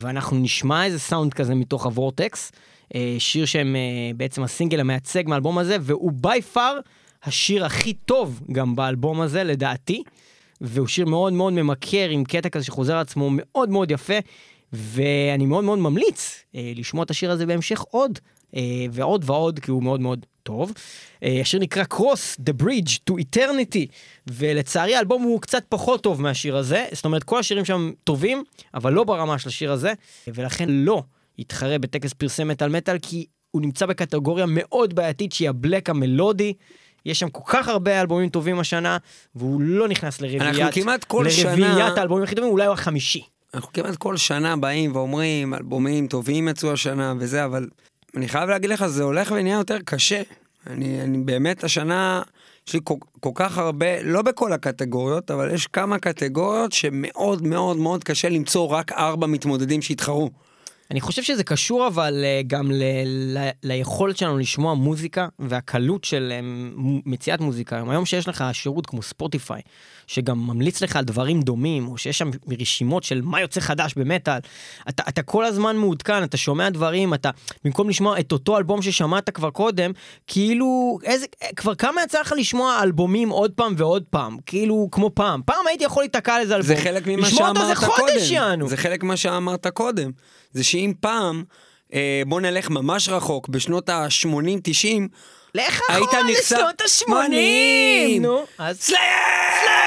ואנחנו 0.00 0.36
נשמע 0.36 0.84
איזה 0.84 0.98
סאונד 0.98 1.34
כזה 1.34 1.54
מתוך 1.54 1.86
הוורטקס. 1.86 2.52
אה, 2.94 3.16
שיר 3.18 3.44
שהם 3.44 3.76
אה, 3.76 4.10
בעצם 4.16 4.42
הסינגל 4.42 4.80
המייצג 4.80 5.22
מהאלבום 5.26 5.58
הזה, 5.58 5.76
והוא 5.80 6.12
בי 6.14 6.42
פאר 6.42 6.78
השיר 7.24 7.64
הכי 7.64 7.92
טוב 7.94 8.40
גם 8.52 8.76
באלבום 8.76 9.20
הזה, 9.20 9.44
לדעתי. 9.44 10.02
והוא 10.60 10.86
שיר 10.86 11.06
מאוד 11.06 11.32
מאוד 11.32 11.52
ממכר, 11.52 12.08
עם 12.08 12.24
קטע 12.24 12.48
כזה 12.48 12.64
שחוזר 12.64 12.94
על 12.94 13.00
עצמו 13.00 13.30
מאוד 13.32 13.68
מאוד 13.68 13.90
יפה, 13.90 14.18
ואני 14.72 15.46
מאוד 15.46 15.64
מאוד 15.64 15.78
ממליץ 15.78 16.44
אה, 16.54 16.72
לשמוע 16.76 17.04
את 17.04 17.10
השיר 17.10 17.30
הזה 17.30 17.46
בהמשך 17.46 17.80
עוד, 17.80 18.18
ועוד 18.92 19.24
ועוד, 19.26 19.58
כי 19.58 19.70
הוא 19.70 19.82
מאוד 19.82 20.00
מאוד 20.00 20.26
טוב. 20.42 20.72
אה, 21.22 21.38
השיר 21.40 21.60
נקרא 21.60 21.84
Cross 21.94 22.40
the 22.50 22.62
Bridge 22.62 22.90
to 23.10 23.14
Eternity, 23.14 23.86
ולצערי 24.30 24.94
האלבום 24.96 25.22
הוא 25.22 25.40
קצת 25.40 25.64
פחות 25.68 26.02
טוב 26.02 26.22
מהשיר 26.22 26.56
הזה, 26.56 26.84
זאת 26.92 27.04
אומרת 27.04 27.22
כל 27.24 27.38
השירים 27.38 27.64
שם 27.64 27.90
טובים, 28.04 28.44
אבל 28.74 28.92
לא 28.92 29.04
ברמה 29.04 29.38
של 29.38 29.48
השיר 29.48 29.72
הזה, 29.72 29.92
ולכן 30.34 30.68
לא 30.70 31.02
יתחרה 31.38 31.78
בטקס 31.78 32.12
פרסי 32.12 32.44
מטאל 32.44 32.68
מטאל, 32.68 32.96
כי 33.02 33.26
הוא 33.50 33.62
נמצא 33.62 33.86
בקטגוריה 33.86 34.44
מאוד 34.48 34.94
בעייתית 34.94 35.32
שהיא 35.32 35.48
הבלק 35.48 35.90
המלודי. 35.90 36.52
יש 37.06 37.18
שם 37.18 37.28
כל 37.28 37.42
כך 37.46 37.68
הרבה 37.68 38.00
אלבומים 38.00 38.28
טובים 38.28 38.58
השנה, 38.58 38.98
והוא 39.34 39.60
לא 39.60 39.88
נכנס 39.88 40.20
לרביעיית, 40.20 40.58
אנחנו 40.58 40.82
כמעט 40.82 41.04
כל 41.04 41.26
לרביעיית 41.44 41.74
שנה- 41.76 41.94
האלבומים 42.00 42.24
הכי 42.24 42.34
טובים, 42.34 42.50
אולי 42.50 42.66
הוא 42.66 42.72
החמישי. 42.72 43.22
אנחנו 43.54 43.72
כמעט 43.72 43.96
כל 43.96 44.16
שנה 44.16 44.56
באים 44.56 44.96
ואומרים, 44.96 45.54
אלבומים 45.54 46.06
טובים 46.06 46.48
יצאו 46.48 46.72
השנה 46.72 47.14
וזה, 47.18 47.44
אבל 47.44 47.68
אני 48.16 48.28
חייב 48.28 48.50
להגיד 48.50 48.70
לך, 48.70 48.86
זה 48.86 49.02
הולך 49.02 49.32
ונהיה 49.36 49.58
יותר 49.58 49.78
קשה. 49.84 50.22
אני, 50.66 51.02
אני 51.02 51.18
באמת, 51.18 51.64
השנה, 51.64 52.22
יש 52.68 52.74
לי 52.74 52.80
כל, 52.84 52.94
כל 53.20 53.30
כך 53.34 53.58
הרבה, 53.58 54.02
לא 54.02 54.22
בכל 54.22 54.52
הקטגוריות, 54.52 55.30
אבל 55.30 55.54
יש 55.54 55.66
כמה 55.66 55.98
קטגוריות 55.98 56.72
שמאוד 56.72 57.46
מאוד 57.46 57.76
מאוד 57.76 58.04
קשה 58.04 58.28
למצוא 58.28 58.66
רק 58.68 58.92
ארבע 58.92 59.26
מתמודדים 59.26 59.82
שיתחרו. 59.82 60.30
אני 60.90 61.00
חושב 61.00 61.22
שזה 61.22 61.44
קשור 61.44 61.86
אבל 61.86 62.24
אה, 62.24 62.40
גם 62.46 62.70
ל- 62.72 62.82
ל- 63.38 63.50
ליכולת 63.62 64.16
שלנו 64.16 64.38
לשמוע 64.38 64.74
מוזיקה 64.74 65.28
והקלות 65.38 66.04
של 66.04 66.32
אה, 66.32 66.40
מציאת 67.06 67.40
מוזיקה. 67.40 67.82
היום 67.88 68.06
שיש 68.06 68.28
לך 68.28 68.44
שירות 68.52 68.86
כמו 68.86 69.02
ספוטיפיי, 69.02 69.60
שגם 70.06 70.46
ממליץ 70.46 70.82
לך 70.82 70.96
על 70.96 71.04
דברים 71.04 71.42
דומים, 71.42 71.88
או 71.88 71.98
שיש 71.98 72.18
שם 72.18 72.30
רשימות 72.60 73.04
של 73.04 73.20
מה 73.22 73.40
יוצא 73.40 73.60
חדש 73.60 73.94
במטאל, 73.96 74.38
אתה, 74.88 75.02
אתה 75.08 75.22
כל 75.22 75.44
הזמן 75.44 75.76
מעודכן, 75.76 76.24
אתה 76.24 76.36
שומע 76.36 76.70
דברים, 76.70 77.14
אתה, 77.14 77.30
במקום 77.64 77.88
לשמוע 77.88 78.20
את 78.20 78.32
אותו 78.32 78.56
אלבום 78.56 78.82
ששמעת 78.82 79.30
כבר 79.30 79.50
קודם, 79.50 79.92
כאילו, 80.26 80.98
איזה, 81.04 81.26
כבר 81.56 81.74
כמה 81.74 82.02
יצא 82.02 82.20
לך 82.20 82.34
לשמוע 82.36 82.82
אלבומים 82.82 83.28
עוד 83.28 83.50
פעם 83.50 83.74
ועוד 83.76 84.04
פעם, 84.10 84.36
כאילו, 84.46 84.88
כמו 84.92 85.10
פעם. 85.14 85.40
פעם 85.46 85.66
הייתי 85.66 85.84
יכול 85.84 86.02
להיתקע 86.02 86.34
על 86.34 86.40
איזה 86.40 86.56
אלבום. 86.56 86.76
זה 86.76 86.82
חלק 86.82 87.06
ממה 87.06 87.26
לשמוע 87.28 87.48
אותו 87.48 87.60
שאמרת 87.60 87.78
זה 87.78 87.86
קודם. 87.86 88.08
חודש 88.08 88.30
יענו. 88.30 88.68
זה 88.68 88.76
חלק 88.76 89.02
ממה 89.02 89.16
שאמרת 89.16 89.66
קודם. 89.66 90.10
זה 90.54 90.64
שאם 90.64 90.92
פעם, 91.00 91.44
אה, 91.94 92.22
בוא 92.26 92.40
נלך 92.40 92.70
ממש 92.70 93.08
רחוק, 93.08 93.48
בשנות 93.48 93.88
ה-80-90, 93.88 94.86
לך 95.54 95.80
היית 95.88 96.08
אחורה 96.08 96.22
נחשף- 96.22 96.56
לשנות 96.56 96.80
ה-80! 96.80 96.86
שמונים! 96.88 98.22
נו, 98.22 98.44
אז... 98.58 98.80
סלייר! 98.80 99.83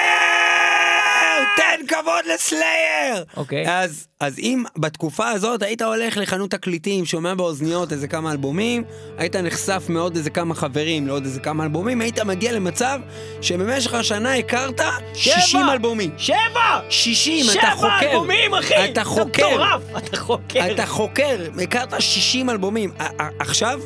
תן 1.77 1.87
כבוד 1.87 2.25
לסלייר! 2.33 3.23
אוקיי. 3.37 3.65
אז, 3.67 4.07
אז 4.19 4.39
אם 4.39 4.63
בתקופה 4.77 5.29
הזאת 5.29 5.63
היית 5.63 5.81
הולך 5.81 6.17
לחנות 6.17 6.51
תקליטים, 6.51 7.05
שומע 7.05 7.33
באוזניות 7.33 7.91
איזה 7.91 8.07
כמה 8.07 8.31
אלבומים, 8.31 8.83
היית 9.17 9.35
נחשף 9.35 9.83
מעוד 9.89 10.15
איזה 10.15 10.29
כמה 10.29 10.55
חברים 10.55 11.07
לעוד 11.07 11.25
איזה 11.25 11.39
כמה 11.39 11.63
אלבומים, 11.63 12.01
היית 12.01 12.19
מגיע 12.19 12.51
למצב 12.51 12.99
שבמשך 13.41 13.93
השנה 13.93 14.35
הכרת 14.35 14.81
60 15.13 15.69
אלבומים. 15.69 16.11
שבע! 16.17 16.79
60, 16.89 17.45
אתה 17.45 17.51
שבע 17.51 17.75
חוקר. 17.75 18.11
אלבומים, 18.11 18.53
אחי! 18.53 18.91
אתה 18.91 19.03
חוקר. 19.03 19.47
מטורף, 19.47 19.81
אתה 19.97 20.17
חוקר. 20.17 20.71
אתה 20.73 20.85
חוקר, 20.85 21.37
הכרת 21.63 22.01
60 22.01 22.49
אלבומים. 22.49 22.91
עכשיו, 23.39 23.79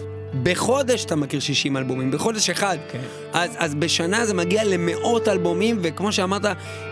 בחודש 0.43 1.05
אתה 1.05 1.15
מכיר 1.15 1.39
60 1.39 1.77
אלבומים, 1.77 2.11
בחודש 2.11 2.49
אחד. 2.49 2.77
כן. 2.91 2.99
אז, 3.33 3.49
אז 3.57 3.75
בשנה 3.75 4.25
זה 4.25 4.33
מגיע 4.33 4.63
למאות 4.63 5.27
אלבומים, 5.27 5.79
וכמו 5.81 6.11
שאמרת, 6.11 6.45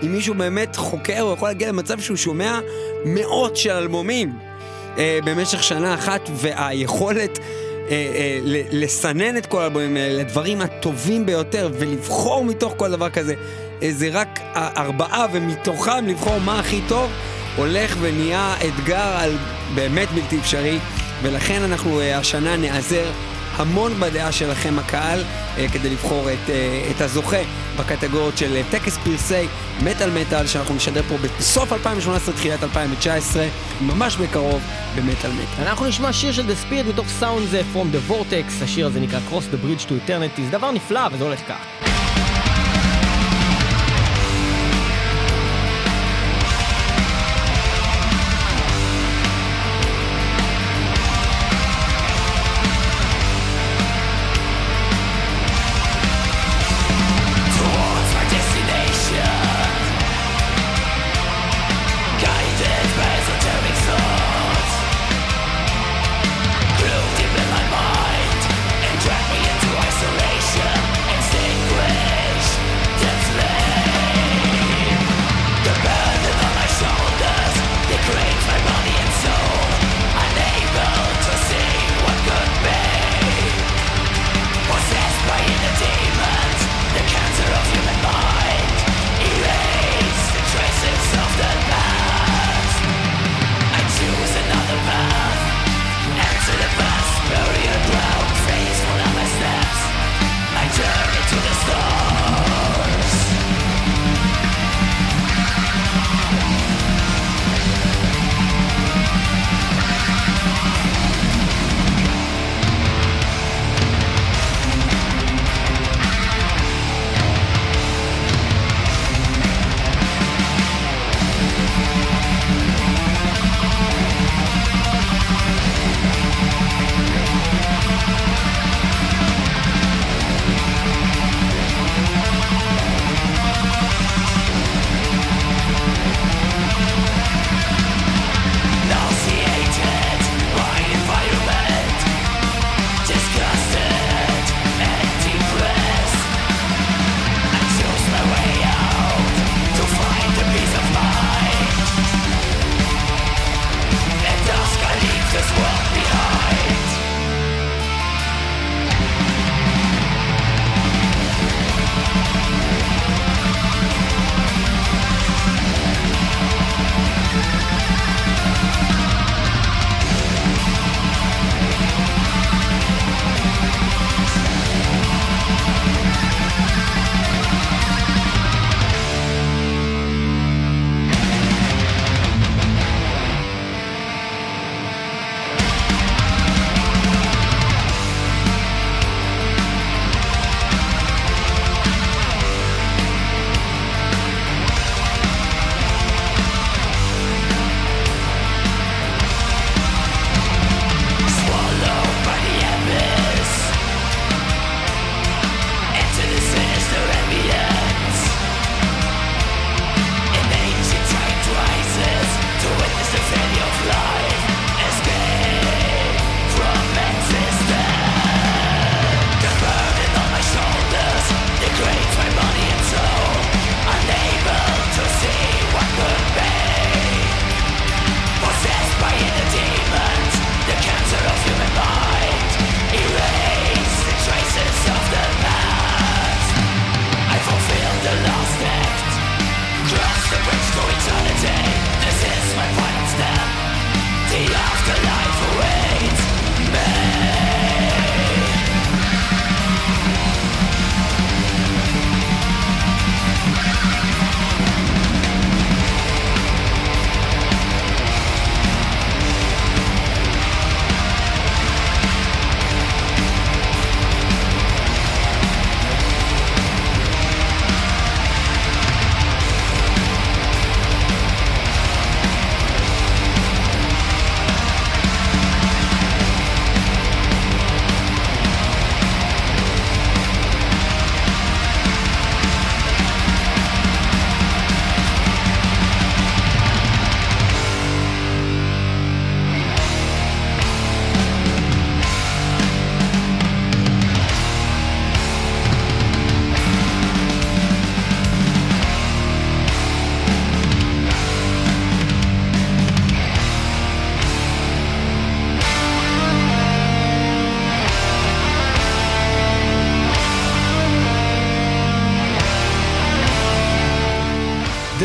אם 0.03 0.11
מישהו 0.13 0.33
באמת 0.33 0.75
חוקר, 0.75 1.19
הוא 1.19 1.33
יכול 1.33 1.47
להגיע 1.47 1.69
למצב 1.69 1.99
שהוא 1.99 2.17
שומע 2.17 2.59
מאות 3.05 3.57
של 3.57 3.71
אלבומים 3.71 4.37
אה, 4.97 5.19
במשך 5.25 5.63
שנה 5.63 5.93
אחת, 5.93 6.29
והיכולת... 6.33 7.39
אה, 7.89 8.11
אה, 8.15 8.39
לסנן 8.71 9.37
את 9.37 9.45
כל 9.45 9.61
האלבומים 9.61 9.97
האלה 9.97 10.23
לדברים 10.23 10.61
הטובים 10.61 11.25
ביותר 11.25 11.69
ולבחור 11.79 12.45
מתוך 12.45 12.73
כל 12.77 12.91
דבר 12.91 13.09
כזה 13.09 13.33
אה, 13.83 13.89
זה 13.91 14.09
רק 14.11 14.39
ארבעה 14.55 15.25
ומתוכם 15.31 16.07
לבחור 16.07 16.39
מה 16.39 16.59
הכי 16.59 16.81
טוב 16.87 17.11
הולך 17.55 17.97
ונהיה 18.01 18.55
אתגר 18.67 19.11
על 19.17 19.37
באמת 19.75 20.07
בלתי 20.09 20.39
אפשרי 20.39 20.79
ולכן 21.21 21.63
אנחנו 21.63 21.99
אה, 21.99 22.17
השנה 22.17 22.57
נעזר 22.57 23.11
המון 23.55 23.99
בדעה 23.99 24.31
שלכם 24.31 24.79
הקהל 24.79 25.23
אה, 25.57 25.65
כדי 25.73 25.89
לבחור 25.89 26.29
את, 26.31 26.49
אה, 26.49 26.91
את 26.91 27.01
הזוכה 27.01 27.37
בקטגוריות 27.79 28.37
של 28.37 28.61
טקס 28.69 28.97
פרסי 28.97 29.47
מטאל 29.83 30.09
מטאל 30.09 30.47
שאנחנו 30.47 30.75
נשדר 30.75 31.01
פה 31.09 31.15
בסוף 31.17 31.73
2018 31.73 32.33
תחילת 32.33 32.63
2019 32.63 33.47
ממש 33.81 34.15
בקרוב 34.15 34.61
במטאל 34.95 35.31
מטאל. 35.31 35.67
אנחנו 35.67 35.85
נשמע 35.85 36.13
שיר 36.13 36.31
של 36.31 36.47
The 36.47 36.71
Spirit 36.71 36.89
מתוך 36.89 37.07
זה 37.49 37.61
From 37.73 37.95
the 37.95 38.11
Vortex, 38.11 38.63
השיר 38.63 38.87
הזה 38.87 38.99
נקרא 38.99 39.19
Cross 39.29 39.53
the 39.53 39.65
Bridge 39.65 39.85
to 39.85 39.91
Eternity, 40.07 40.41
זה 40.45 40.51
דבר 40.51 40.71
נפלא 40.71 41.07
וזה 41.11 41.23
הולך 41.23 41.39
כך. 41.47 41.88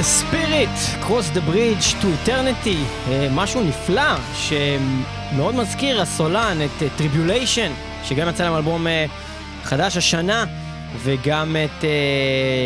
Spirit, 0.05 0.77
Cross 1.01 1.31
the 1.31 1.41
Bridge 1.51 1.95
to 2.03 2.07
Eternity, 2.27 3.09
אה, 3.09 3.29
משהו 3.33 3.63
נפלא 3.63 4.17
שמאוד 4.35 5.55
מזכיר 5.55 6.01
הסולן 6.01 6.59
את 6.65 6.83
אה, 6.83 6.89
Tribulation, 6.99 7.71
שגם 8.05 8.29
יצא 8.29 8.45
להם 8.45 8.55
אלבום 8.57 8.87
אה, 8.87 9.07
חדש 9.63 9.97
השנה, 9.97 10.45
וגם 10.99 11.57
את, 11.65 11.85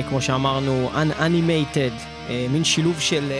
כמו 0.08 0.22
שאמרנו, 0.22 0.90
Unanimated, 0.94 2.30
מין 2.50 2.64
שילוב 2.64 3.00
של 3.00 3.32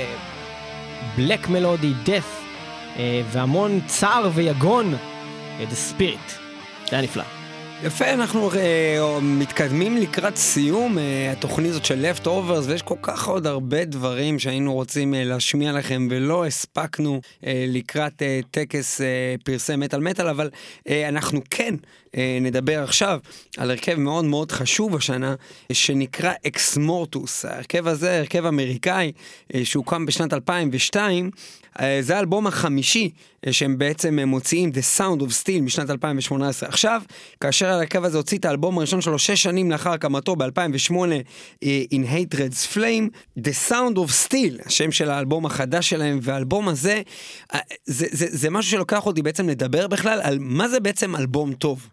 Black 1.17 1.47
Melody, 1.47 2.09
Death, 2.09 3.01
והמון 3.31 3.81
צער 3.87 4.31
ויגון, 4.35 4.95
The 5.61 5.93
Spirit. 5.93 6.33
זה 6.91 6.97
היה 6.97 7.03
נפלא. 7.03 7.38
יפה, 7.83 8.11
אנחנו 8.15 8.51
אה, 8.55 9.19
מתקדמים 9.23 9.97
לקראת 9.97 10.37
סיום 10.37 10.99
אה, 10.99 11.33
התוכנית 11.33 11.71
הזאת 11.71 11.85
של 11.85 12.07
Leftovers, 12.07 12.67
ויש 12.67 12.83
כל 12.83 12.95
כך 13.03 13.27
עוד 13.27 13.47
הרבה 13.47 13.85
דברים 13.85 14.39
שהיינו 14.39 14.73
רוצים 14.75 15.15
אה, 15.15 15.25
להשמיע 15.25 15.73
לכם 15.73 16.09
ולא 16.11 16.47
הספקנו 16.47 17.21
אה, 17.47 17.65
לקראת 17.69 18.23
אה, 18.23 18.41
טקס 18.51 19.01
אה, 19.01 19.35
פרסי 19.45 19.77
מטאל 19.77 20.01
מטאל, 20.01 20.29
אבל 20.29 20.51
אה, 20.89 21.09
אנחנו 21.09 21.41
כן 21.51 21.75
נדבר 22.41 22.83
עכשיו 22.83 23.19
על 23.57 23.71
הרכב 23.71 23.95
מאוד 23.95 24.25
מאוד 24.25 24.53
חשוב 24.53 24.97
השנה, 24.97 25.35
אה, 25.71 25.75
שנקרא 25.75 26.33
אקסמורטוס. 26.47 27.45
ההרכב 27.45 27.87
הזה, 27.87 28.19
הרכב 28.19 28.47
אמריקאי, 28.47 29.13
אה, 29.55 29.65
שהוקם 29.65 30.07
בשנת 30.07 30.33
2002, 30.33 31.31
אה, 31.81 31.99
זה 32.03 32.17
האלבום 32.17 32.47
החמישי 32.47 33.11
אה, 33.47 33.53
שהם 33.53 33.79
בעצם 33.79 34.19
אה, 34.19 34.25
מוציאים, 34.25 34.71
The 34.71 34.99
Sound 34.99 35.21
of 35.21 35.45
Steel 35.45 35.63
משנת 35.63 35.91
2018. 35.91 36.69
עכשיו, 36.69 37.03
כאשר 37.41 37.67
ההרכב 37.67 38.05
הזה 38.05 38.17
הוציא 38.17 38.39
את 38.39 38.45
האלבום 38.45 38.79
הראשון 38.79 39.01
שלו 39.01 39.19
שש 39.19 39.43
שנים 39.43 39.71
לאחר 39.71 39.91
הקמתו 39.91 40.37
ב-2008, 40.37 40.95
In 41.65 42.05
Hatred's 42.13 42.75
Flame, 42.75 43.39
The 43.39 43.71
Sound 43.71 43.97
of 43.97 44.29
Steel, 44.29 44.67
השם 44.67 44.93
של 44.93 45.11
האלבום 45.11 45.47
החדש 45.47 45.91
שלהם, 45.91 46.19
והאלבום 46.23 46.69
הזה, 46.69 47.03
אה, 47.55 47.59
זה, 47.85 48.07
זה, 48.11 48.27
זה 48.31 48.51
משהו 48.51 48.71
שלוקח 48.71 49.07
אותי 49.07 49.23
בעצם 49.23 49.49
לדבר 49.49 49.87
בכלל 49.87 50.21
על 50.23 50.39
מה 50.41 50.69
זה 50.69 50.81
בעצם 50.81 51.17
אלבום 51.17 51.53
טוב. 51.53 51.89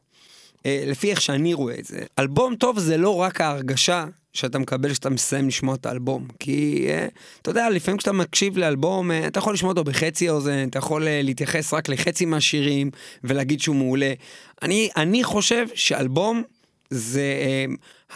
אה, 0.66 0.84
לפי 0.88 1.12
איך 1.12 1.22
שאני 1.22 1.54
רואה 1.54 1.76
את 1.80 1.86
זה. 1.86 2.00
אלבום 2.20 2.56
טוב 2.56 2.80
זה 2.80 2.98
לא 2.98 3.16
רק 3.16 3.42
ההרגשה 3.42 4.06
שאתה 4.34 4.60
מקבל 4.60 4.92
כשאתה 4.92 5.10
מסיים 5.10 5.48
לשמוע 5.48 5.76
את 5.76 5.86
האלבום. 5.86 6.28
כי, 6.40 6.86
אה, 6.90 7.08
אתה 7.42 7.52
יודע, 7.52 7.70
לפעמים 7.70 7.98
כשאתה 7.98 8.12
מקשיב 8.12 8.58
לאלבום, 8.58 9.12
אה, 9.12 9.28
אתה 9.28 9.40
יכול 9.40 9.54
לשמוע 9.54 9.72
אותו 9.72 9.84
בחצי 9.84 10.30
אוזן, 10.30 10.68
אתה 10.70 10.80
יכול 10.80 11.08
להתייחס 11.10 11.74
רק 11.74 11.90
לחצי 11.90 12.26
מהשירים 12.26 12.92
ולהגיד 13.24 13.60
שהוא 13.60 13.76
מעולה. 13.76 14.14
אני, 14.62 14.90
אני 14.98 15.24
חושב 15.24 15.68
שאלבום 15.76 16.44
זה 16.90 17.34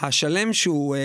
השלם 0.00 0.52
שהוא 0.52 0.96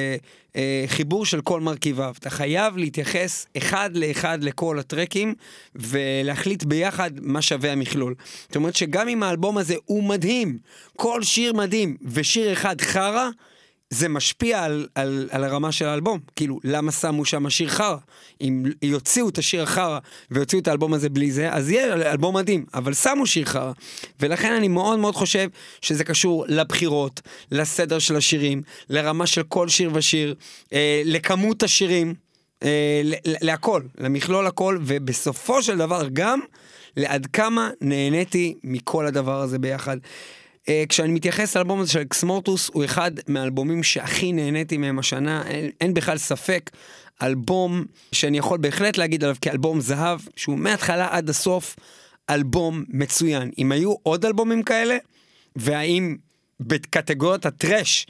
חיבור 0.88 1.26
של 1.26 1.42
כל 1.42 1.62
מרכיביו. 1.62 2.14
אתה 2.20 2.30
חייב 2.30 2.78
להתייחס 2.78 3.48
אחד 3.58 3.90
לאחד 3.94 4.44
לכל 4.44 4.80
הטרקים 4.80 5.36
ולהחליט 5.76 6.64
ביחד 6.64 7.12
מה 7.22 7.42
שווה 7.42 7.72
המכלול. 7.72 8.16
זאת 8.48 8.56
אומרת 8.56 8.76
שגם 8.76 9.08
אם 9.08 9.24
האלבום 9.24 9.58
הזה 9.58 9.76
הוא 9.86 10.04
מדהים, 10.04 10.58
כל 10.96 11.24
שיר 11.24 11.54
מדהים 11.54 11.98
ושיר 12.02 12.54
אחד 12.54 12.82
חרא, 12.82 13.30
זה 13.96 14.10
משפיע 14.10 14.64
על, 14.64 14.88
על, 14.96 15.30
על 15.32 15.44
הרמה 15.44 15.72
של 15.72 15.86
האלבום. 15.86 16.20
כאילו, 16.36 16.60
למה 16.64 16.92
שמו 16.92 17.26
שם 17.26 17.50
שיר 17.50 17.70
חרא? 17.70 17.98
אם 18.42 18.64
יוציאו 18.82 19.30
את 19.30 19.38
השיר 19.38 19.64
החרא 19.64 20.00
ויוציאו 20.32 20.62
את 20.62 20.68
האלבום 20.68 20.94
הזה 20.94 21.10
בלי 21.10 21.32
זה, 21.32 21.52
אז 21.54 21.70
יהיה 21.70 21.94
אלבום 21.94 22.36
מדהים, 22.36 22.66
אבל 22.74 22.94
שמו 22.94 23.28
שיר 23.28 23.46
חרא. 23.46 23.72
ולכן 24.20 24.54
אני 24.54 24.68
מאוד 24.68 25.00
מאוד 25.00 25.16
חושב 25.16 25.50
שזה 25.82 26.04
קשור 26.04 26.46
לבחירות, 26.48 27.22
לסדר 27.52 28.00
של 28.00 28.16
השירים, 28.16 28.62
לרמה 28.90 29.28
של 29.28 29.44
כל 29.44 29.70
שיר 29.70 29.92
ושיר, 29.94 30.36
אה, 30.74 31.02
לכמות 31.06 31.64
השירים, 31.64 32.14
אה, 32.64 33.02
להכל, 33.26 33.82
למכלול 33.98 34.48
הכל, 34.48 34.78
ובסופו 34.82 35.64
של 35.64 35.78
דבר 35.78 36.08
גם 36.14 36.40
לעד 36.98 37.26
כמה 37.26 37.70
נהניתי 37.82 38.56
מכל 38.64 39.08
הדבר 39.08 39.42
הזה 39.42 39.60
ביחד. 39.60 39.98
אה, 40.70 40.84
כשאני 40.90 41.14
מתייחס 41.14 41.58
לאלבום 41.58 41.80
הזה 41.80 41.92
של 41.92 42.02
אקסמורטוס, 42.02 42.70
הוא 42.74 42.86
אחד 42.86 43.12
מהאלבומים 43.28 43.84
שהכי 43.84 44.32
נהניתי 44.32 44.78
מהם 44.78 45.00
השנה, 45.00 45.48
אין, 45.48 45.72
אין 45.82 45.94
בכלל 45.94 46.18
ספק. 46.18 46.70
אלבום 47.22 47.86
שאני 48.12 48.38
יכול 48.38 48.58
בהחלט 48.58 48.98
להגיד 48.98 49.24
עליו 49.24 49.36
כאלבום 49.42 49.82
זהב, 49.82 50.20
שהוא 50.36 50.58
מההתחלה 50.58 51.08
עד 51.12 51.30
הסוף 51.30 51.76
אלבום 52.30 52.84
מצוין. 52.90 53.52
אם 53.58 53.72
היו 53.72 53.96
עוד 54.04 54.26
אלבומים 54.26 54.64
כאלה, 54.64 54.98
והאם 55.56 56.16
בקטגוריית 56.60 57.46
הטרש 57.46 58.08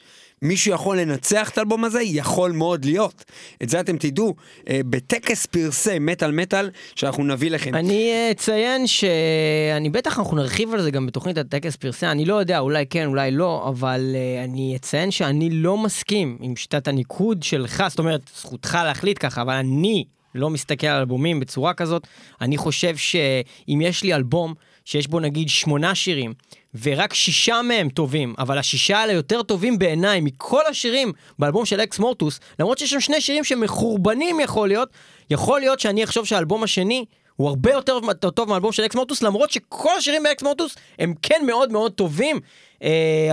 מישהו 0.47 0.73
יכול 0.73 0.99
לנצח 0.99 1.49
את 1.49 1.57
האלבום 1.57 1.83
הזה? 1.83 2.01
יכול 2.03 2.51
מאוד 2.51 2.85
להיות. 2.85 3.25
את 3.63 3.69
זה 3.69 3.79
אתם 3.79 3.97
תדעו 3.97 4.35
אה, 4.69 4.79
בטקס 4.89 5.45
פרסי 5.45 5.99
מטאל 5.99 6.31
מטאל 6.31 6.69
שאנחנו 6.95 7.23
נביא 7.23 7.51
לכם. 7.51 7.75
אני 7.75 8.11
אציין 8.31 8.87
שאני 8.87 9.89
בטח 9.89 10.19
אנחנו 10.19 10.37
נרחיב 10.37 10.73
על 10.73 10.81
זה 10.81 10.91
גם 10.91 11.05
בתוכנית 11.05 11.37
הטקס 11.37 11.75
פרסי, 11.75 12.05
אני 12.05 12.25
לא 12.25 12.35
יודע, 12.35 12.59
אולי 12.59 12.85
כן, 12.85 13.05
אולי 13.05 13.31
לא, 13.31 13.65
אבל 13.69 14.15
אה, 14.15 14.43
אני 14.43 14.75
אציין 14.75 15.11
שאני 15.11 15.49
לא 15.49 15.77
מסכים 15.77 16.37
עם 16.41 16.55
שיטת 16.55 16.87
הניקוד 16.87 17.43
שלך, 17.43 17.83
זאת 17.89 17.99
אומרת, 17.99 18.21
זכותך 18.35 18.77
להחליט 18.83 19.17
ככה, 19.19 19.41
אבל 19.41 19.53
אני 19.53 20.05
לא 20.35 20.49
מסתכל 20.49 20.87
על 20.87 20.99
אלבומים 20.99 21.39
בצורה 21.39 21.73
כזאת. 21.73 22.07
אני 22.41 22.57
חושב 22.57 22.97
שאם 22.97 23.79
יש 23.81 24.03
לי 24.03 24.13
אלבום 24.13 24.53
שיש 24.85 25.07
בו 25.07 25.19
נגיד 25.19 25.49
שמונה 25.49 25.95
שירים, 25.95 26.33
ורק 26.83 27.13
שישה 27.13 27.61
מהם 27.61 27.89
טובים, 27.89 28.33
אבל 28.37 28.57
השישה 28.57 28.97
האלה 28.97 29.13
יותר 29.13 29.43
טובים 29.43 29.79
בעיניי 29.79 30.21
מכל 30.21 30.61
השירים 30.69 31.11
באלבום 31.39 31.65
של 31.65 31.81
אקס 31.81 31.99
מורטוס, 31.99 32.39
למרות 32.59 32.77
שיש 32.77 32.89
שם 32.89 32.99
שני 32.99 33.21
שירים 33.21 33.43
שמחורבנים 33.43 34.39
יכול 34.39 34.67
להיות, 34.67 34.89
יכול 35.29 35.59
להיות 35.59 35.79
שאני 35.79 36.03
אחשוב 36.03 36.25
שהאלבום 36.25 36.63
השני 36.63 37.05
הוא 37.35 37.49
הרבה 37.49 37.71
יותר 37.71 37.99
טוב 38.29 38.49
מהאלבום 38.49 38.71
של 38.71 38.85
אקס 38.85 38.95
מורטוס, 38.95 39.21
למרות 39.23 39.51
שכל 39.51 39.89
השירים 39.97 40.23
באקס 40.23 40.43
מורטוס 40.43 40.75
הם 40.99 41.13
כן 41.21 41.41
מאוד 41.45 41.71
מאוד 41.71 41.91
טובים, 41.91 42.39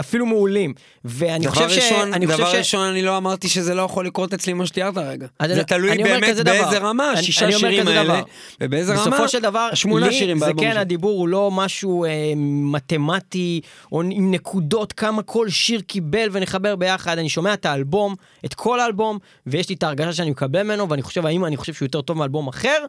אפילו 0.00 0.26
מעולים. 0.26 0.74
ואני 1.04 1.48
חושב 1.48 1.68
ש... 1.70 1.78
ראשון, 1.78 2.14
אני 2.14 2.26
דבר 2.26 2.34
חושב 2.44 2.52
ש... 2.52 2.54
ראשון, 2.54 2.86
אני 2.86 3.02
לא 3.02 3.16
אמרתי 3.16 3.48
שזה 3.48 3.74
לא 3.74 3.82
יכול 3.82 4.06
לקרות 4.06 4.34
אצלי 4.34 4.52
מה 4.52 4.66
שתיארת 4.66 4.96
רגע. 4.96 5.26
אז 5.38 5.48
זה 5.50 5.54
אני- 5.56 5.64
תלוי 5.64 5.92
אני 5.92 6.02
באמת 6.02 6.24
כזה 6.24 6.42
דבר. 6.42 6.52
באיזה 6.62 6.78
רמה, 6.78 7.12
אני- 7.12 7.22
שישה 7.22 7.44
אני 7.44 7.52
שירים 7.58 7.88
האלה, 7.88 8.04
דבר. 8.04 8.22
ובאיזה 8.60 8.92
רמה, 8.94 9.00
בסופו 9.10 9.28
של 9.28 9.38
דבר, 9.38 9.68
השמונה 9.72 10.06
לי 10.06 10.12
שירים 10.14 10.38
זה 10.38 10.50
כן. 10.58 10.76
הדיבור 10.76 11.18
הוא 11.18 11.28
לא 11.28 11.50
משהו 11.50 12.04
אה, 12.04 12.32
מתמטי, 12.72 13.60
או 13.92 14.02
עם 14.02 14.30
נקודות 14.30 14.92
כמה 14.92 15.22
כל 15.22 15.48
שיר 15.48 15.80
קיבל 15.80 16.28
ונחבר 16.32 16.76
ביחד. 16.76 17.18
אני 17.18 17.28
שומע 17.28 17.54
את 17.54 17.66
האלבום, 17.66 18.14
את 18.44 18.54
כל 18.54 18.80
האלבום, 18.80 19.18
ויש 19.46 19.68
לי 19.68 19.74
את 19.74 19.82
ההרגשה 19.82 20.12
שאני 20.12 20.30
מקבל 20.30 20.62
ממנו, 20.62 20.88
ואני 20.88 21.02
חושב 21.02 21.26
האם 21.26 21.44
אני 21.44 21.56
חושב 21.56 21.74
שהוא 21.74 21.86
יותר 21.86 22.00
טוב 22.00 22.18
מאלבום 22.18 22.48
אחר. 22.48 22.84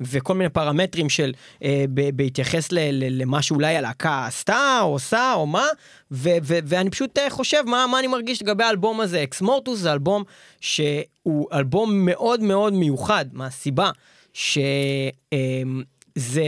וכל 0.00 0.34
מיני 0.34 0.50
פרמטרים 0.50 1.08
של 1.08 1.32
אה, 1.64 1.84
ב- 1.94 2.16
בהתייחס 2.16 2.72
ל- 2.72 2.78
ל- 2.78 3.22
למה 3.22 3.42
שאולי 3.42 3.76
הלהקה 3.76 4.26
עשתה 4.26 4.78
או 4.82 4.86
עושה 4.86 5.32
או 5.34 5.46
מה 5.46 5.66
ו- 6.10 6.28
ו- 6.42 6.58
ואני 6.64 6.90
פשוט 6.90 7.18
אה, 7.18 7.30
חושב 7.30 7.62
מה, 7.66 7.86
מה 7.90 7.98
אני 7.98 8.06
מרגיש 8.06 8.42
לגבי 8.42 8.64
האלבום 8.64 9.00
הזה. 9.00 9.22
אקסמורטוס 9.22 9.78
זה 9.78 9.92
אלבום 9.92 10.24
שהוא 10.60 11.46
אלבום 11.52 12.06
מאוד 12.06 12.40
מאוד 12.42 12.72
מיוחד 12.72 13.24
מהסיבה 13.32 13.90
שזה 14.32 15.12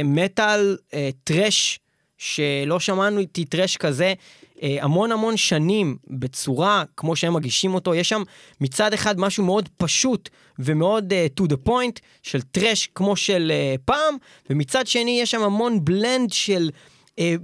מטאל 0.04 0.76
אה, 0.94 1.10
טרש 1.24 1.78
שלא 2.18 2.80
שמענו 2.80 3.18
איתי 3.18 3.44
טרש 3.44 3.76
כזה 3.76 4.04
אה, 4.06 4.14
המון 4.62 5.12
המון 5.12 5.36
שנים 5.36 5.96
בצורה 6.10 6.84
כמו 6.96 7.16
שהם 7.16 7.34
מגישים 7.34 7.74
אותו. 7.74 7.94
יש 7.94 8.08
שם 8.08 8.22
מצד 8.60 8.92
אחד 8.92 9.20
משהו 9.20 9.44
מאוד 9.44 9.68
פשוט 9.76 10.28
ומאוד 10.58 11.12
uh, 11.12 11.42
to 11.42 11.46
the 11.46 11.68
point 11.68 12.00
של 12.22 12.42
טרש 12.42 12.88
כמו 12.94 13.16
של 13.16 13.52
uh, 13.52 13.80
פעם 13.84 14.16
ומצד 14.50 14.86
שני 14.86 15.20
יש 15.22 15.30
שם 15.30 15.42
המון 15.42 15.84
בלנד 15.84 16.32
של 16.32 16.70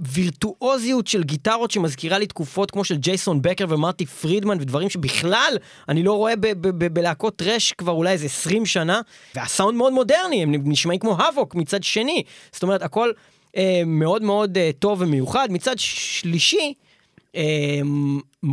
וירטואוזיות 0.01 1.07
של 1.07 1.23
גיטרות 1.23 1.71
שמזכירה 1.71 2.17
לי 2.17 2.27
תקופות 2.27 2.71
כמו 2.71 2.83
של 2.83 2.97
ג'ייסון 2.97 3.41
בקר 3.41 3.65
ומרטי 3.69 4.05
פרידמן 4.05 4.57
ודברים 4.61 4.89
שבכלל 4.89 5.57
אני 5.89 6.03
לא 6.03 6.13
רואה 6.13 6.33
בלהקות 6.93 7.35
טרש 7.35 7.71
כבר 7.71 7.91
אולי 7.91 8.11
איזה 8.11 8.25
20 8.25 8.65
שנה 8.65 9.01
והסאונד 9.35 9.77
מאוד 9.77 9.93
מודרני 9.93 10.43
הם 10.43 10.51
נשמעים 10.63 10.99
כמו 10.99 11.15
האבוק 11.17 11.55
מצד 11.55 11.83
שני. 11.83 12.23
זאת 12.51 12.63
אומרת 12.63 12.81
הכל 12.81 13.11
uh, 13.47 13.59
מאוד 13.85 14.21
מאוד 14.23 14.57
uh, 14.57 14.59
טוב 14.79 15.01
ומיוחד. 15.01 15.47
מצד 15.51 15.79
שלישי 15.79 16.73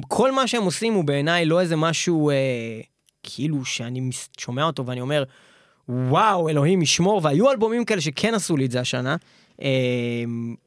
כל 0.09 0.33
מה 0.33 0.47
שהם 0.47 0.63
עושים 0.63 0.95
הוא 0.95 1.05
בעיניי 1.05 1.45
לא 1.45 1.61
איזה 1.61 1.77
משהו 1.77 2.31
אה, 2.31 2.35
כאילו 3.23 3.65
שאני 3.65 4.11
שומע 4.39 4.65
אותו 4.65 4.87
ואני 4.87 5.01
אומר, 5.01 5.25
וואו, 5.89 6.49
אלוהים 6.49 6.83
ישמור, 6.83 7.21
והיו 7.25 7.51
אלבומים 7.51 7.85
כאלה 7.85 8.01
שכן 8.01 8.35
עשו 8.35 8.57
לי 8.57 8.67
את 8.67 8.71
זה 8.71 8.81
השנה, 8.81 9.17
אה, 9.63 10.25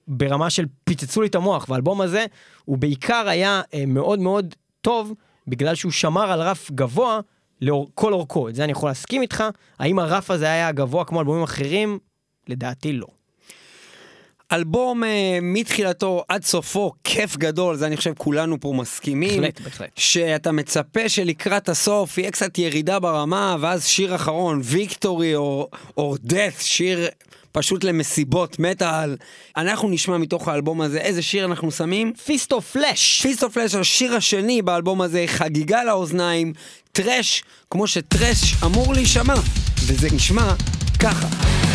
ברמה 0.08 0.50
של 0.50 0.66
פיצצו 0.84 1.22
לי 1.22 1.28
את 1.28 1.36
המוח, 1.36 1.70
והאלבום 1.70 2.02
הזה 2.02 2.26
הוא 2.66 2.78
בעיקר 2.78 3.26
היה 3.28 3.62
אה, 3.74 3.84
מאוד 3.88 4.20
מאוד 4.20 4.56
טוב, 4.82 5.14
בגלל 5.48 5.76
שהוא 5.76 5.92
שמר 5.92 6.32
על 6.32 6.42
רף 6.42 6.72
גבוה 6.72 7.20
לאור, 7.62 7.90
כל 7.96 8.14
אורכו, 8.14 8.50
את 8.50 8.56
זה 8.56 8.64
אני 8.64 8.72
יכול 8.72 8.90
להסכים 8.90 9.22
איתך, 9.22 9.44
האם 9.80 10.00
הרף 10.00 10.32
הזה 10.32 10.46
היה 10.46 10.72
גבוה 10.72 11.06
כמו 11.06 11.20
אלבומים 11.20 11.44
אחרים? 11.44 12.00
לדעתי 12.48 12.94
לא. 12.94 13.17
אלבום 14.52 15.04
אה, 15.04 15.40
מתחילתו 15.42 16.24
עד 16.30 16.44
סופו, 16.44 16.92
כיף 17.04 17.38
גדול, 17.38 17.76
זה 17.76 17.88
אני 17.88 17.98
חושב 17.98 18.14
כולנו 18.18 18.60
פה 18.60 18.74
מסכימים. 18.76 19.42
בהחלט, 19.42 19.62
בהחלט. 19.62 19.90
שאתה 19.96 20.52
מצפה 20.52 21.10
שלקראת 21.10 21.70
הסוף 21.70 22.18
יהיה 22.18 22.32
קצת 22.32 22.58
ירידה 22.58 23.00
ברמה, 23.00 23.56
ואז 23.60 23.86
שיר 23.88 24.16
אחרון, 24.16 24.60
ויקטורי 24.64 25.36
או, 25.36 25.70
death, 26.28 26.62
שיר 26.62 27.08
פשוט 27.52 27.84
למסיבות 27.84 28.60
מטאל. 28.60 29.16
אנחנו 29.58 29.90
נשמע 29.90 30.18
מתוך 30.18 30.48
האלבום 30.48 30.82
הזה 30.82 31.00
איזה 31.00 31.22
שיר 31.22 31.46
אנחנו 31.46 31.72
שמים. 31.72 32.14
פיסטו 32.26 32.62
פלאש. 32.62 33.22
פיסט 33.22 33.44
אוף 33.44 33.54
פלאש, 33.54 33.76
השיר 33.76 34.16
השני 34.16 34.62
באלבום 34.62 35.02
הזה, 35.02 35.24
חגיגה 35.28 35.84
לאוזניים, 35.84 36.54
טרש, 36.92 37.44
כמו 37.70 37.88
שטרש 37.88 38.56
אמור 38.66 38.94
להישמע, 38.94 39.36
וזה 39.88 40.08
נשמע 40.14 40.54
ככה. 41.00 41.67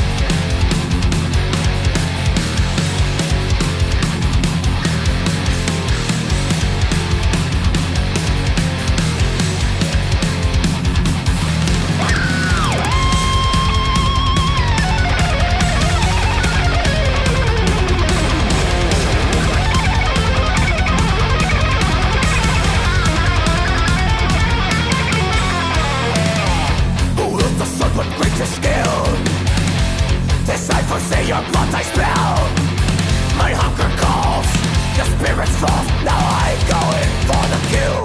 Fall. 35.63 35.85
Now 36.03 36.23
I'm 36.43 36.61
going 36.77 37.11
for 37.29 37.45
the 37.53 37.61
kill. 37.73 38.01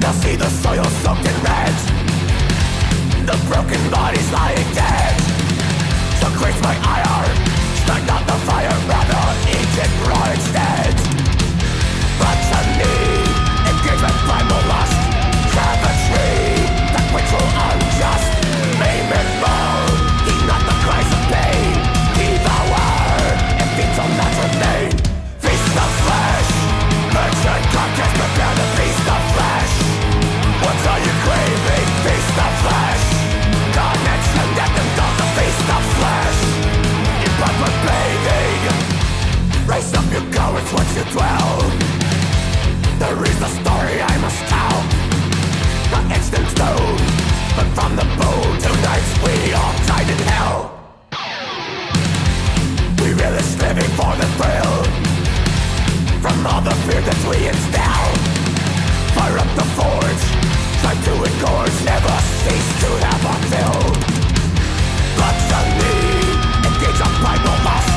Now 0.00 0.12
see 0.22 0.36
the 0.36 0.50
soil 0.62 0.88
soaked 1.04 1.26
in 1.30 1.36
red. 1.44 1.76
The 3.28 3.36
broken 3.48 3.82
bodies 3.92 4.28
lying 4.32 4.70
dead. 4.72 5.16
So 6.20 6.26
creates 6.38 6.62
my 6.68 6.76
ire. 6.96 7.28
Strike 7.82 8.06
not 8.12 8.22
the 8.30 8.38
fire, 8.48 8.76
rather 8.92 9.24
eat 9.56 9.72
it 9.84 9.92
raw 10.08 10.26
instead. 10.36 10.94
But 12.20 12.38
to 12.50 12.60
me, 12.78 12.94
engagement 13.70 14.16
primal 14.26 14.62
lust 14.72 14.98
Savagery, 15.54 16.19
cowards 40.90 40.96
you 40.96 41.12
dwell 41.12 41.60
there 42.98 43.24
is 43.24 43.40
a 43.40 43.48
story 43.48 43.96
I 44.02 44.16
must 44.20 44.40
tell. 44.44 44.76
Not 45.90 46.04
etched 46.12 46.36
stone 46.52 47.00
But 47.56 47.66
from 47.74 47.96
the 47.96 48.04
bone 48.20 48.58
Tonight 48.60 49.08
we 49.24 49.52
all 49.54 49.72
died 49.88 50.10
in 50.10 50.20
hell. 50.28 50.70
We 53.00 53.14
relish 53.14 53.56
living 53.56 53.90
for 53.96 54.12
the 54.20 54.28
thrill. 54.36 54.84
From 56.20 56.46
all 56.46 56.60
the 56.60 56.76
fear 56.84 57.00
that 57.00 57.20
we 57.24 57.48
instill. 57.48 58.06
Fire 59.16 59.38
up 59.38 59.50
the 59.56 59.66
forge 59.76 60.24
Try 60.82 60.94
to 61.06 61.12
engorge 61.24 61.76
Never 61.88 62.16
cease 62.44 62.70
to 62.84 62.90
have 63.06 63.22
our 63.32 63.40
fill. 63.48 63.80
Gluttony 65.16 65.96
Engage 66.68 67.00
on 67.00 67.12
primal 67.22 67.64
lust 67.64 67.89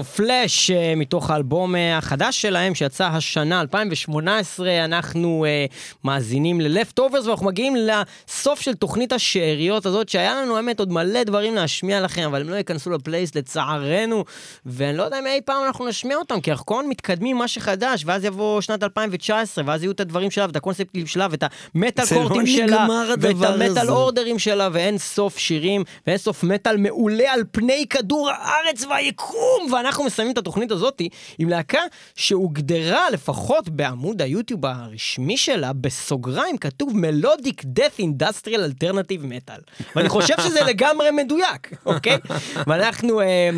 אקסמורטוס 0.00 0.06
פיסטו 0.06 0.16
פלאש 0.16 0.70
אה, 0.70 0.94
מתוך 0.96 1.30
האלבום 1.30 1.76
אה, 1.76 1.98
החדש 1.98 2.42
שלהם 2.42 2.74
שיצא 2.74 3.06
השנה 3.06 3.60
2018 3.60 4.84
אנחנו 4.84 5.44
אה, 5.48 5.66
מאזינים 6.04 6.60
ל-Leftovers 6.60 7.26
ואנחנו 7.26 7.46
מגיעים 7.46 7.76
לסוף 7.76 8.60
של 8.60 8.74
תוכנית 8.74 9.12
השאריות 9.12 9.86
הזאת 9.86 10.08
שהיה 10.08 10.34
לנו 10.34 10.56
האמת 10.56 10.80
עוד 10.80 10.92
מלא 10.92 11.22
דברים 11.22 11.54
להשמיע 11.54 12.00
לכם 12.00 12.22
אבל 12.22 12.40
הם 12.40 12.48
לא 12.48 12.54
ייכנסו 12.54 12.90
לפלייסט 12.90 13.36
לצערנו 13.36 14.24
ואני 14.66 14.96
לא 14.96 15.02
יודע 15.02 15.18
אם 15.18 15.26
אי 15.26 15.40
פעם 15.44 15.64
אנחנו 15.66 15.86
נשמיע 15.88 16.16
אותם 16.16 16.40
כי 16.40 16.50
אנחנו 16.50 16.66
כל 16.66 16.78
הזמן 16.78 16.90
מתקדמים 16.90 17.36
מה 17.36 17.48
שחדש 17.48 18.02
ואז 18.06 18.24
יבוא 18.24 18.60
שנת 18.60 18.82
2019 18.82 19.64
ואז 19.66 19.82
יהיו 19.82 19.92
את 19.92 20.00
הדברים 20.00 20.30
שלה 20.30 20.46
ואת 20.46 20.56
הקונספטים 20.56 21.06
שלה 21.06 21.26
ואת 21.30 21.44
המטאל 21.74 22.04
זה 22.04 22.14
לא 22.14 22.28
קורטים 22.28 22.46
שלה 22.46 22.86
ואת 23.20 23.34
המטאל. 23.42 23.88
אורדרים 23.90 24.38
שלה 24.38 24.68
ואין 24.72 24.98
סוף 24.98 25.38
שירים 25.38 25.84
ואין 26.06 26.18
סוף 26.18 26.44
מטאל 26.44 26.76
מעולה 26.76 27.32
על 27.32 27.40
פני 27.50 27.86
כדור 27.90 28.30
הארץ 28.30 28.84
והיקום 28.84 29.72
ואנחנו 29.86 30.04
מסיימים 30.04 30.32
את 30.32 30.38
התוכנית 30.38 30.70
הזאת 30.70 31.02
עם 31.38 31.48
להקה 31.48 31.80
שהוגדרה 32.16 33.10
לפחות 33.10 33.68
בעמוד 33.68 34.22
היוטיוב 34.22 34.66
הרשמי 34.66 35.36
שלה 35.36 35.72
בסוגריים 35.72 36.58
כתוב 36.58 36.96
מלודיק 36.96 37.62
death 37.62 38.00
industrial 38.00 38.60
alternative 38.70 39.22
metal. 39.22 39.84
ואני 39.96 40.08
חושב 40.08 40.34
שזה 40.40 40.60
לגמרי 40.70 41.10
מדויק 41.10 41.70
אוקיי? 41.86 42.18
ואנחנו 42.66 43.20
אה, 43.20 43.50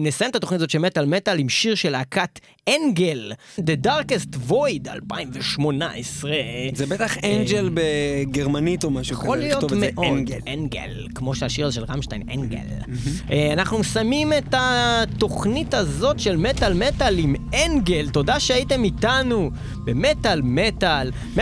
נסיים 0.00 0.30
את 0.30 0.36
התוכנית 0.36 0.60
הזאת 0.60 0.70
של 0.70 0.78
מטאל 0.78 1.06
מטאל 1.06 1.38
עם 1.38 1.48
שיר 1.48 1.74
של 1.74 1.90
להקת 1.90 2.38
אנגל, 2.68 3.32
The 3.60 3.86
Darkest 3.86 4.50
Void 4.50 4.88
2018. 4.88 6.30
זה 6.74 6.86
בטח 6.86 7.16
אנג'ל 7.24 7.70
בגרמנית 7.74 8.84
או 8.84 8.90
משהו 8.90 9.16
כזה, 9.16 9.36
לכתוב 9.36 9.72
את 9.72 9.78
זה 9.80 9.88
אנגל. 9.98 10.38
אנגל, 10.48 11.06
כמו 11.14 11.34
שהשיר 11.34 11.70
של 11.70 11.84
רמשטיין, 11.88 12.22
אנגל. 12.34 12.58
אה, 13.30 13.52
אנחנו 13.52 13.78
מסיימים 13.78 14.32
את 14.32 14.54
התוכנית 14.58 15.74
הזאת 15.74 16.20
של 16.20 16.36
מטאל 16.36 16.74
מטאל 16.74 17.18
עם 17.18 17.34
אנגל, 17.66 18.08
תודה 18.08 18.40
שהייתם 18.40 18.84
איתנו 18.84 19.50
במטאל 19.84 20.40
מטאל, 20.44 21.10
106.2 21.36 21.40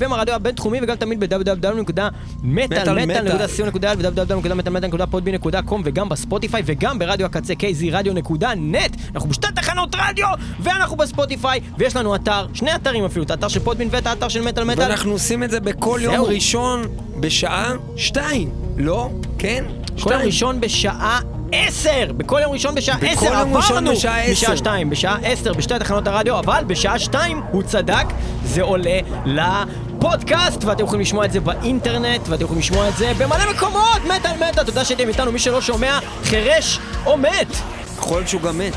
FM 0.00 0.10
הרדיו 0.10 0.34
הבינתחומי 0.34 0.78
וגם 0.82 0.96
תמיד 0.96 1.20
ב-www.מטאלמטאל.co.il 1.20 3.98
ו-www.מטאלמטאל.podbean.com 3.98 5.80
וגם 5.84 6.08
בספוטיפיי 6.08 6.62
וגם 6.66 6.98
ברדיו 6.98 7.26
הקצה 7.26 7.52
kzradio.net 7.52 8.96
אנחנו 9.14 9.28
בשתי 9.28 9.46
תחנות 9.54 9.94
רדיו 9.98 10.29
ואנחנו 10.60 10.96
בספוטיפיי 10.96 11.60
ויש 11.78 11.96
לנו 11.96 12.14
אתר, 12.14 12.46
שני 12.54 12.74
אתרים 12.74 13.04
אפילו, 13.04 13.24
את 13.24 13.30
האתר 13.30 13.48
של 13.48 13.60
פודבין 13.60 13.88
ואת 13.90 14.06
האתר 14.06 14.28
של 14.28 14.42
מטאל 14.42 14.64
מטאל 14.64 14.82
ואנחנו 14.82 15.12
עושים 15.12 15.44
את 15.44 15.50
זה 15.50 15.60
בכל 15.60 16.00
יום. 16.02 16.24
ראשון 16.24 16.82
בשעה 17.20 17.72
שתיים. 17.96 18.50
לא? 18.76 19.08
כן? 19.38 19.64
כל 20.00 20.12
יום 20.12 20.22
ראשון 20.22 20.60
בשעה 20.60 21.20
עשר! 21.52 22.12
בכל 22.16 22.40
יום 22.42 22.52
ראשון 22.52 22.74
בשעה 22.74 22.96
בכל 22.96 23.06
עשר 23.06 23.24
יום 23.24 23.56
ראשון 23.56 23.90
בשעה 23.90 24.20
עשר. 24.20 24.32
בשעה 24.32 24.56
שתיים, 24.56 24.90
בשעה 24.90 25.16
עשר 25.22 25.52
בשתי 25.52 25.74
תחנות 25.78 26.06
הרדיו, 26.06 26.38
אבל 26.38 26.64
בשעה 26.66 26.98
שתיים 26.98 27.42
הוא 27.50 27.62
צדק, 27.62 28.04
זה 28.44 28.62
עולה 28.62 28.98
לפודקאסט, 29.24 30.64
ואתם 30.64 30.84
יכולים 30.84 31.00
לשמוע 31.00 31.24
את 31.24 31.32
זה 31.32 31.40
באינטרנט, 31.40 32.28
ואתם 32.28 32.44
יכולים 32.44 32.60
לשמוע 32.60 32.88
את 32.88 32.96
זה 32.96 33.12
במלא 33.18 33.50
מקומות! 33.54 34.00
מטאל 34.04 34.50
מטאל, 34.50 34.64
תודה 34.64 34.84
שהייתם 34.84 35.08
איתנו, 35.08 35.32
מי 35.32 35.38
שלא 35.38 35.60
שומע, 35.60 35.98
חירש 36.24 36.78
או 37.06 37.16
מת! 37.16 37.56
יכול 37.98 38.16
להיות 38.16 38.28
שהוא 38.28 38.42
גם 38.42 38.58
מת. 38.58 38.74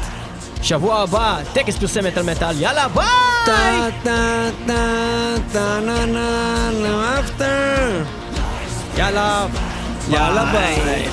שבוע 0.62 1.02
הבא, 1.02 1.36
טקס 1.52 1.76
פרסי 1.76 2.00
מטאל 2.00 2.22
מטאל, 2.22 2.60
יאללה 2.60 2.88
ביי! 2.88 3.04
טה 3.46 3.88
טה 4.02 4.48
טה 4.66 4.74
טה 5.52 5.80
נה 5.80 6.06
נה 6.06 6.70
נה 6.82 7.20
אפטר. 7.20 8.04
יאללה 8.96 9.46
יאללה 10.08 10.44
ביי. 10.44 11.08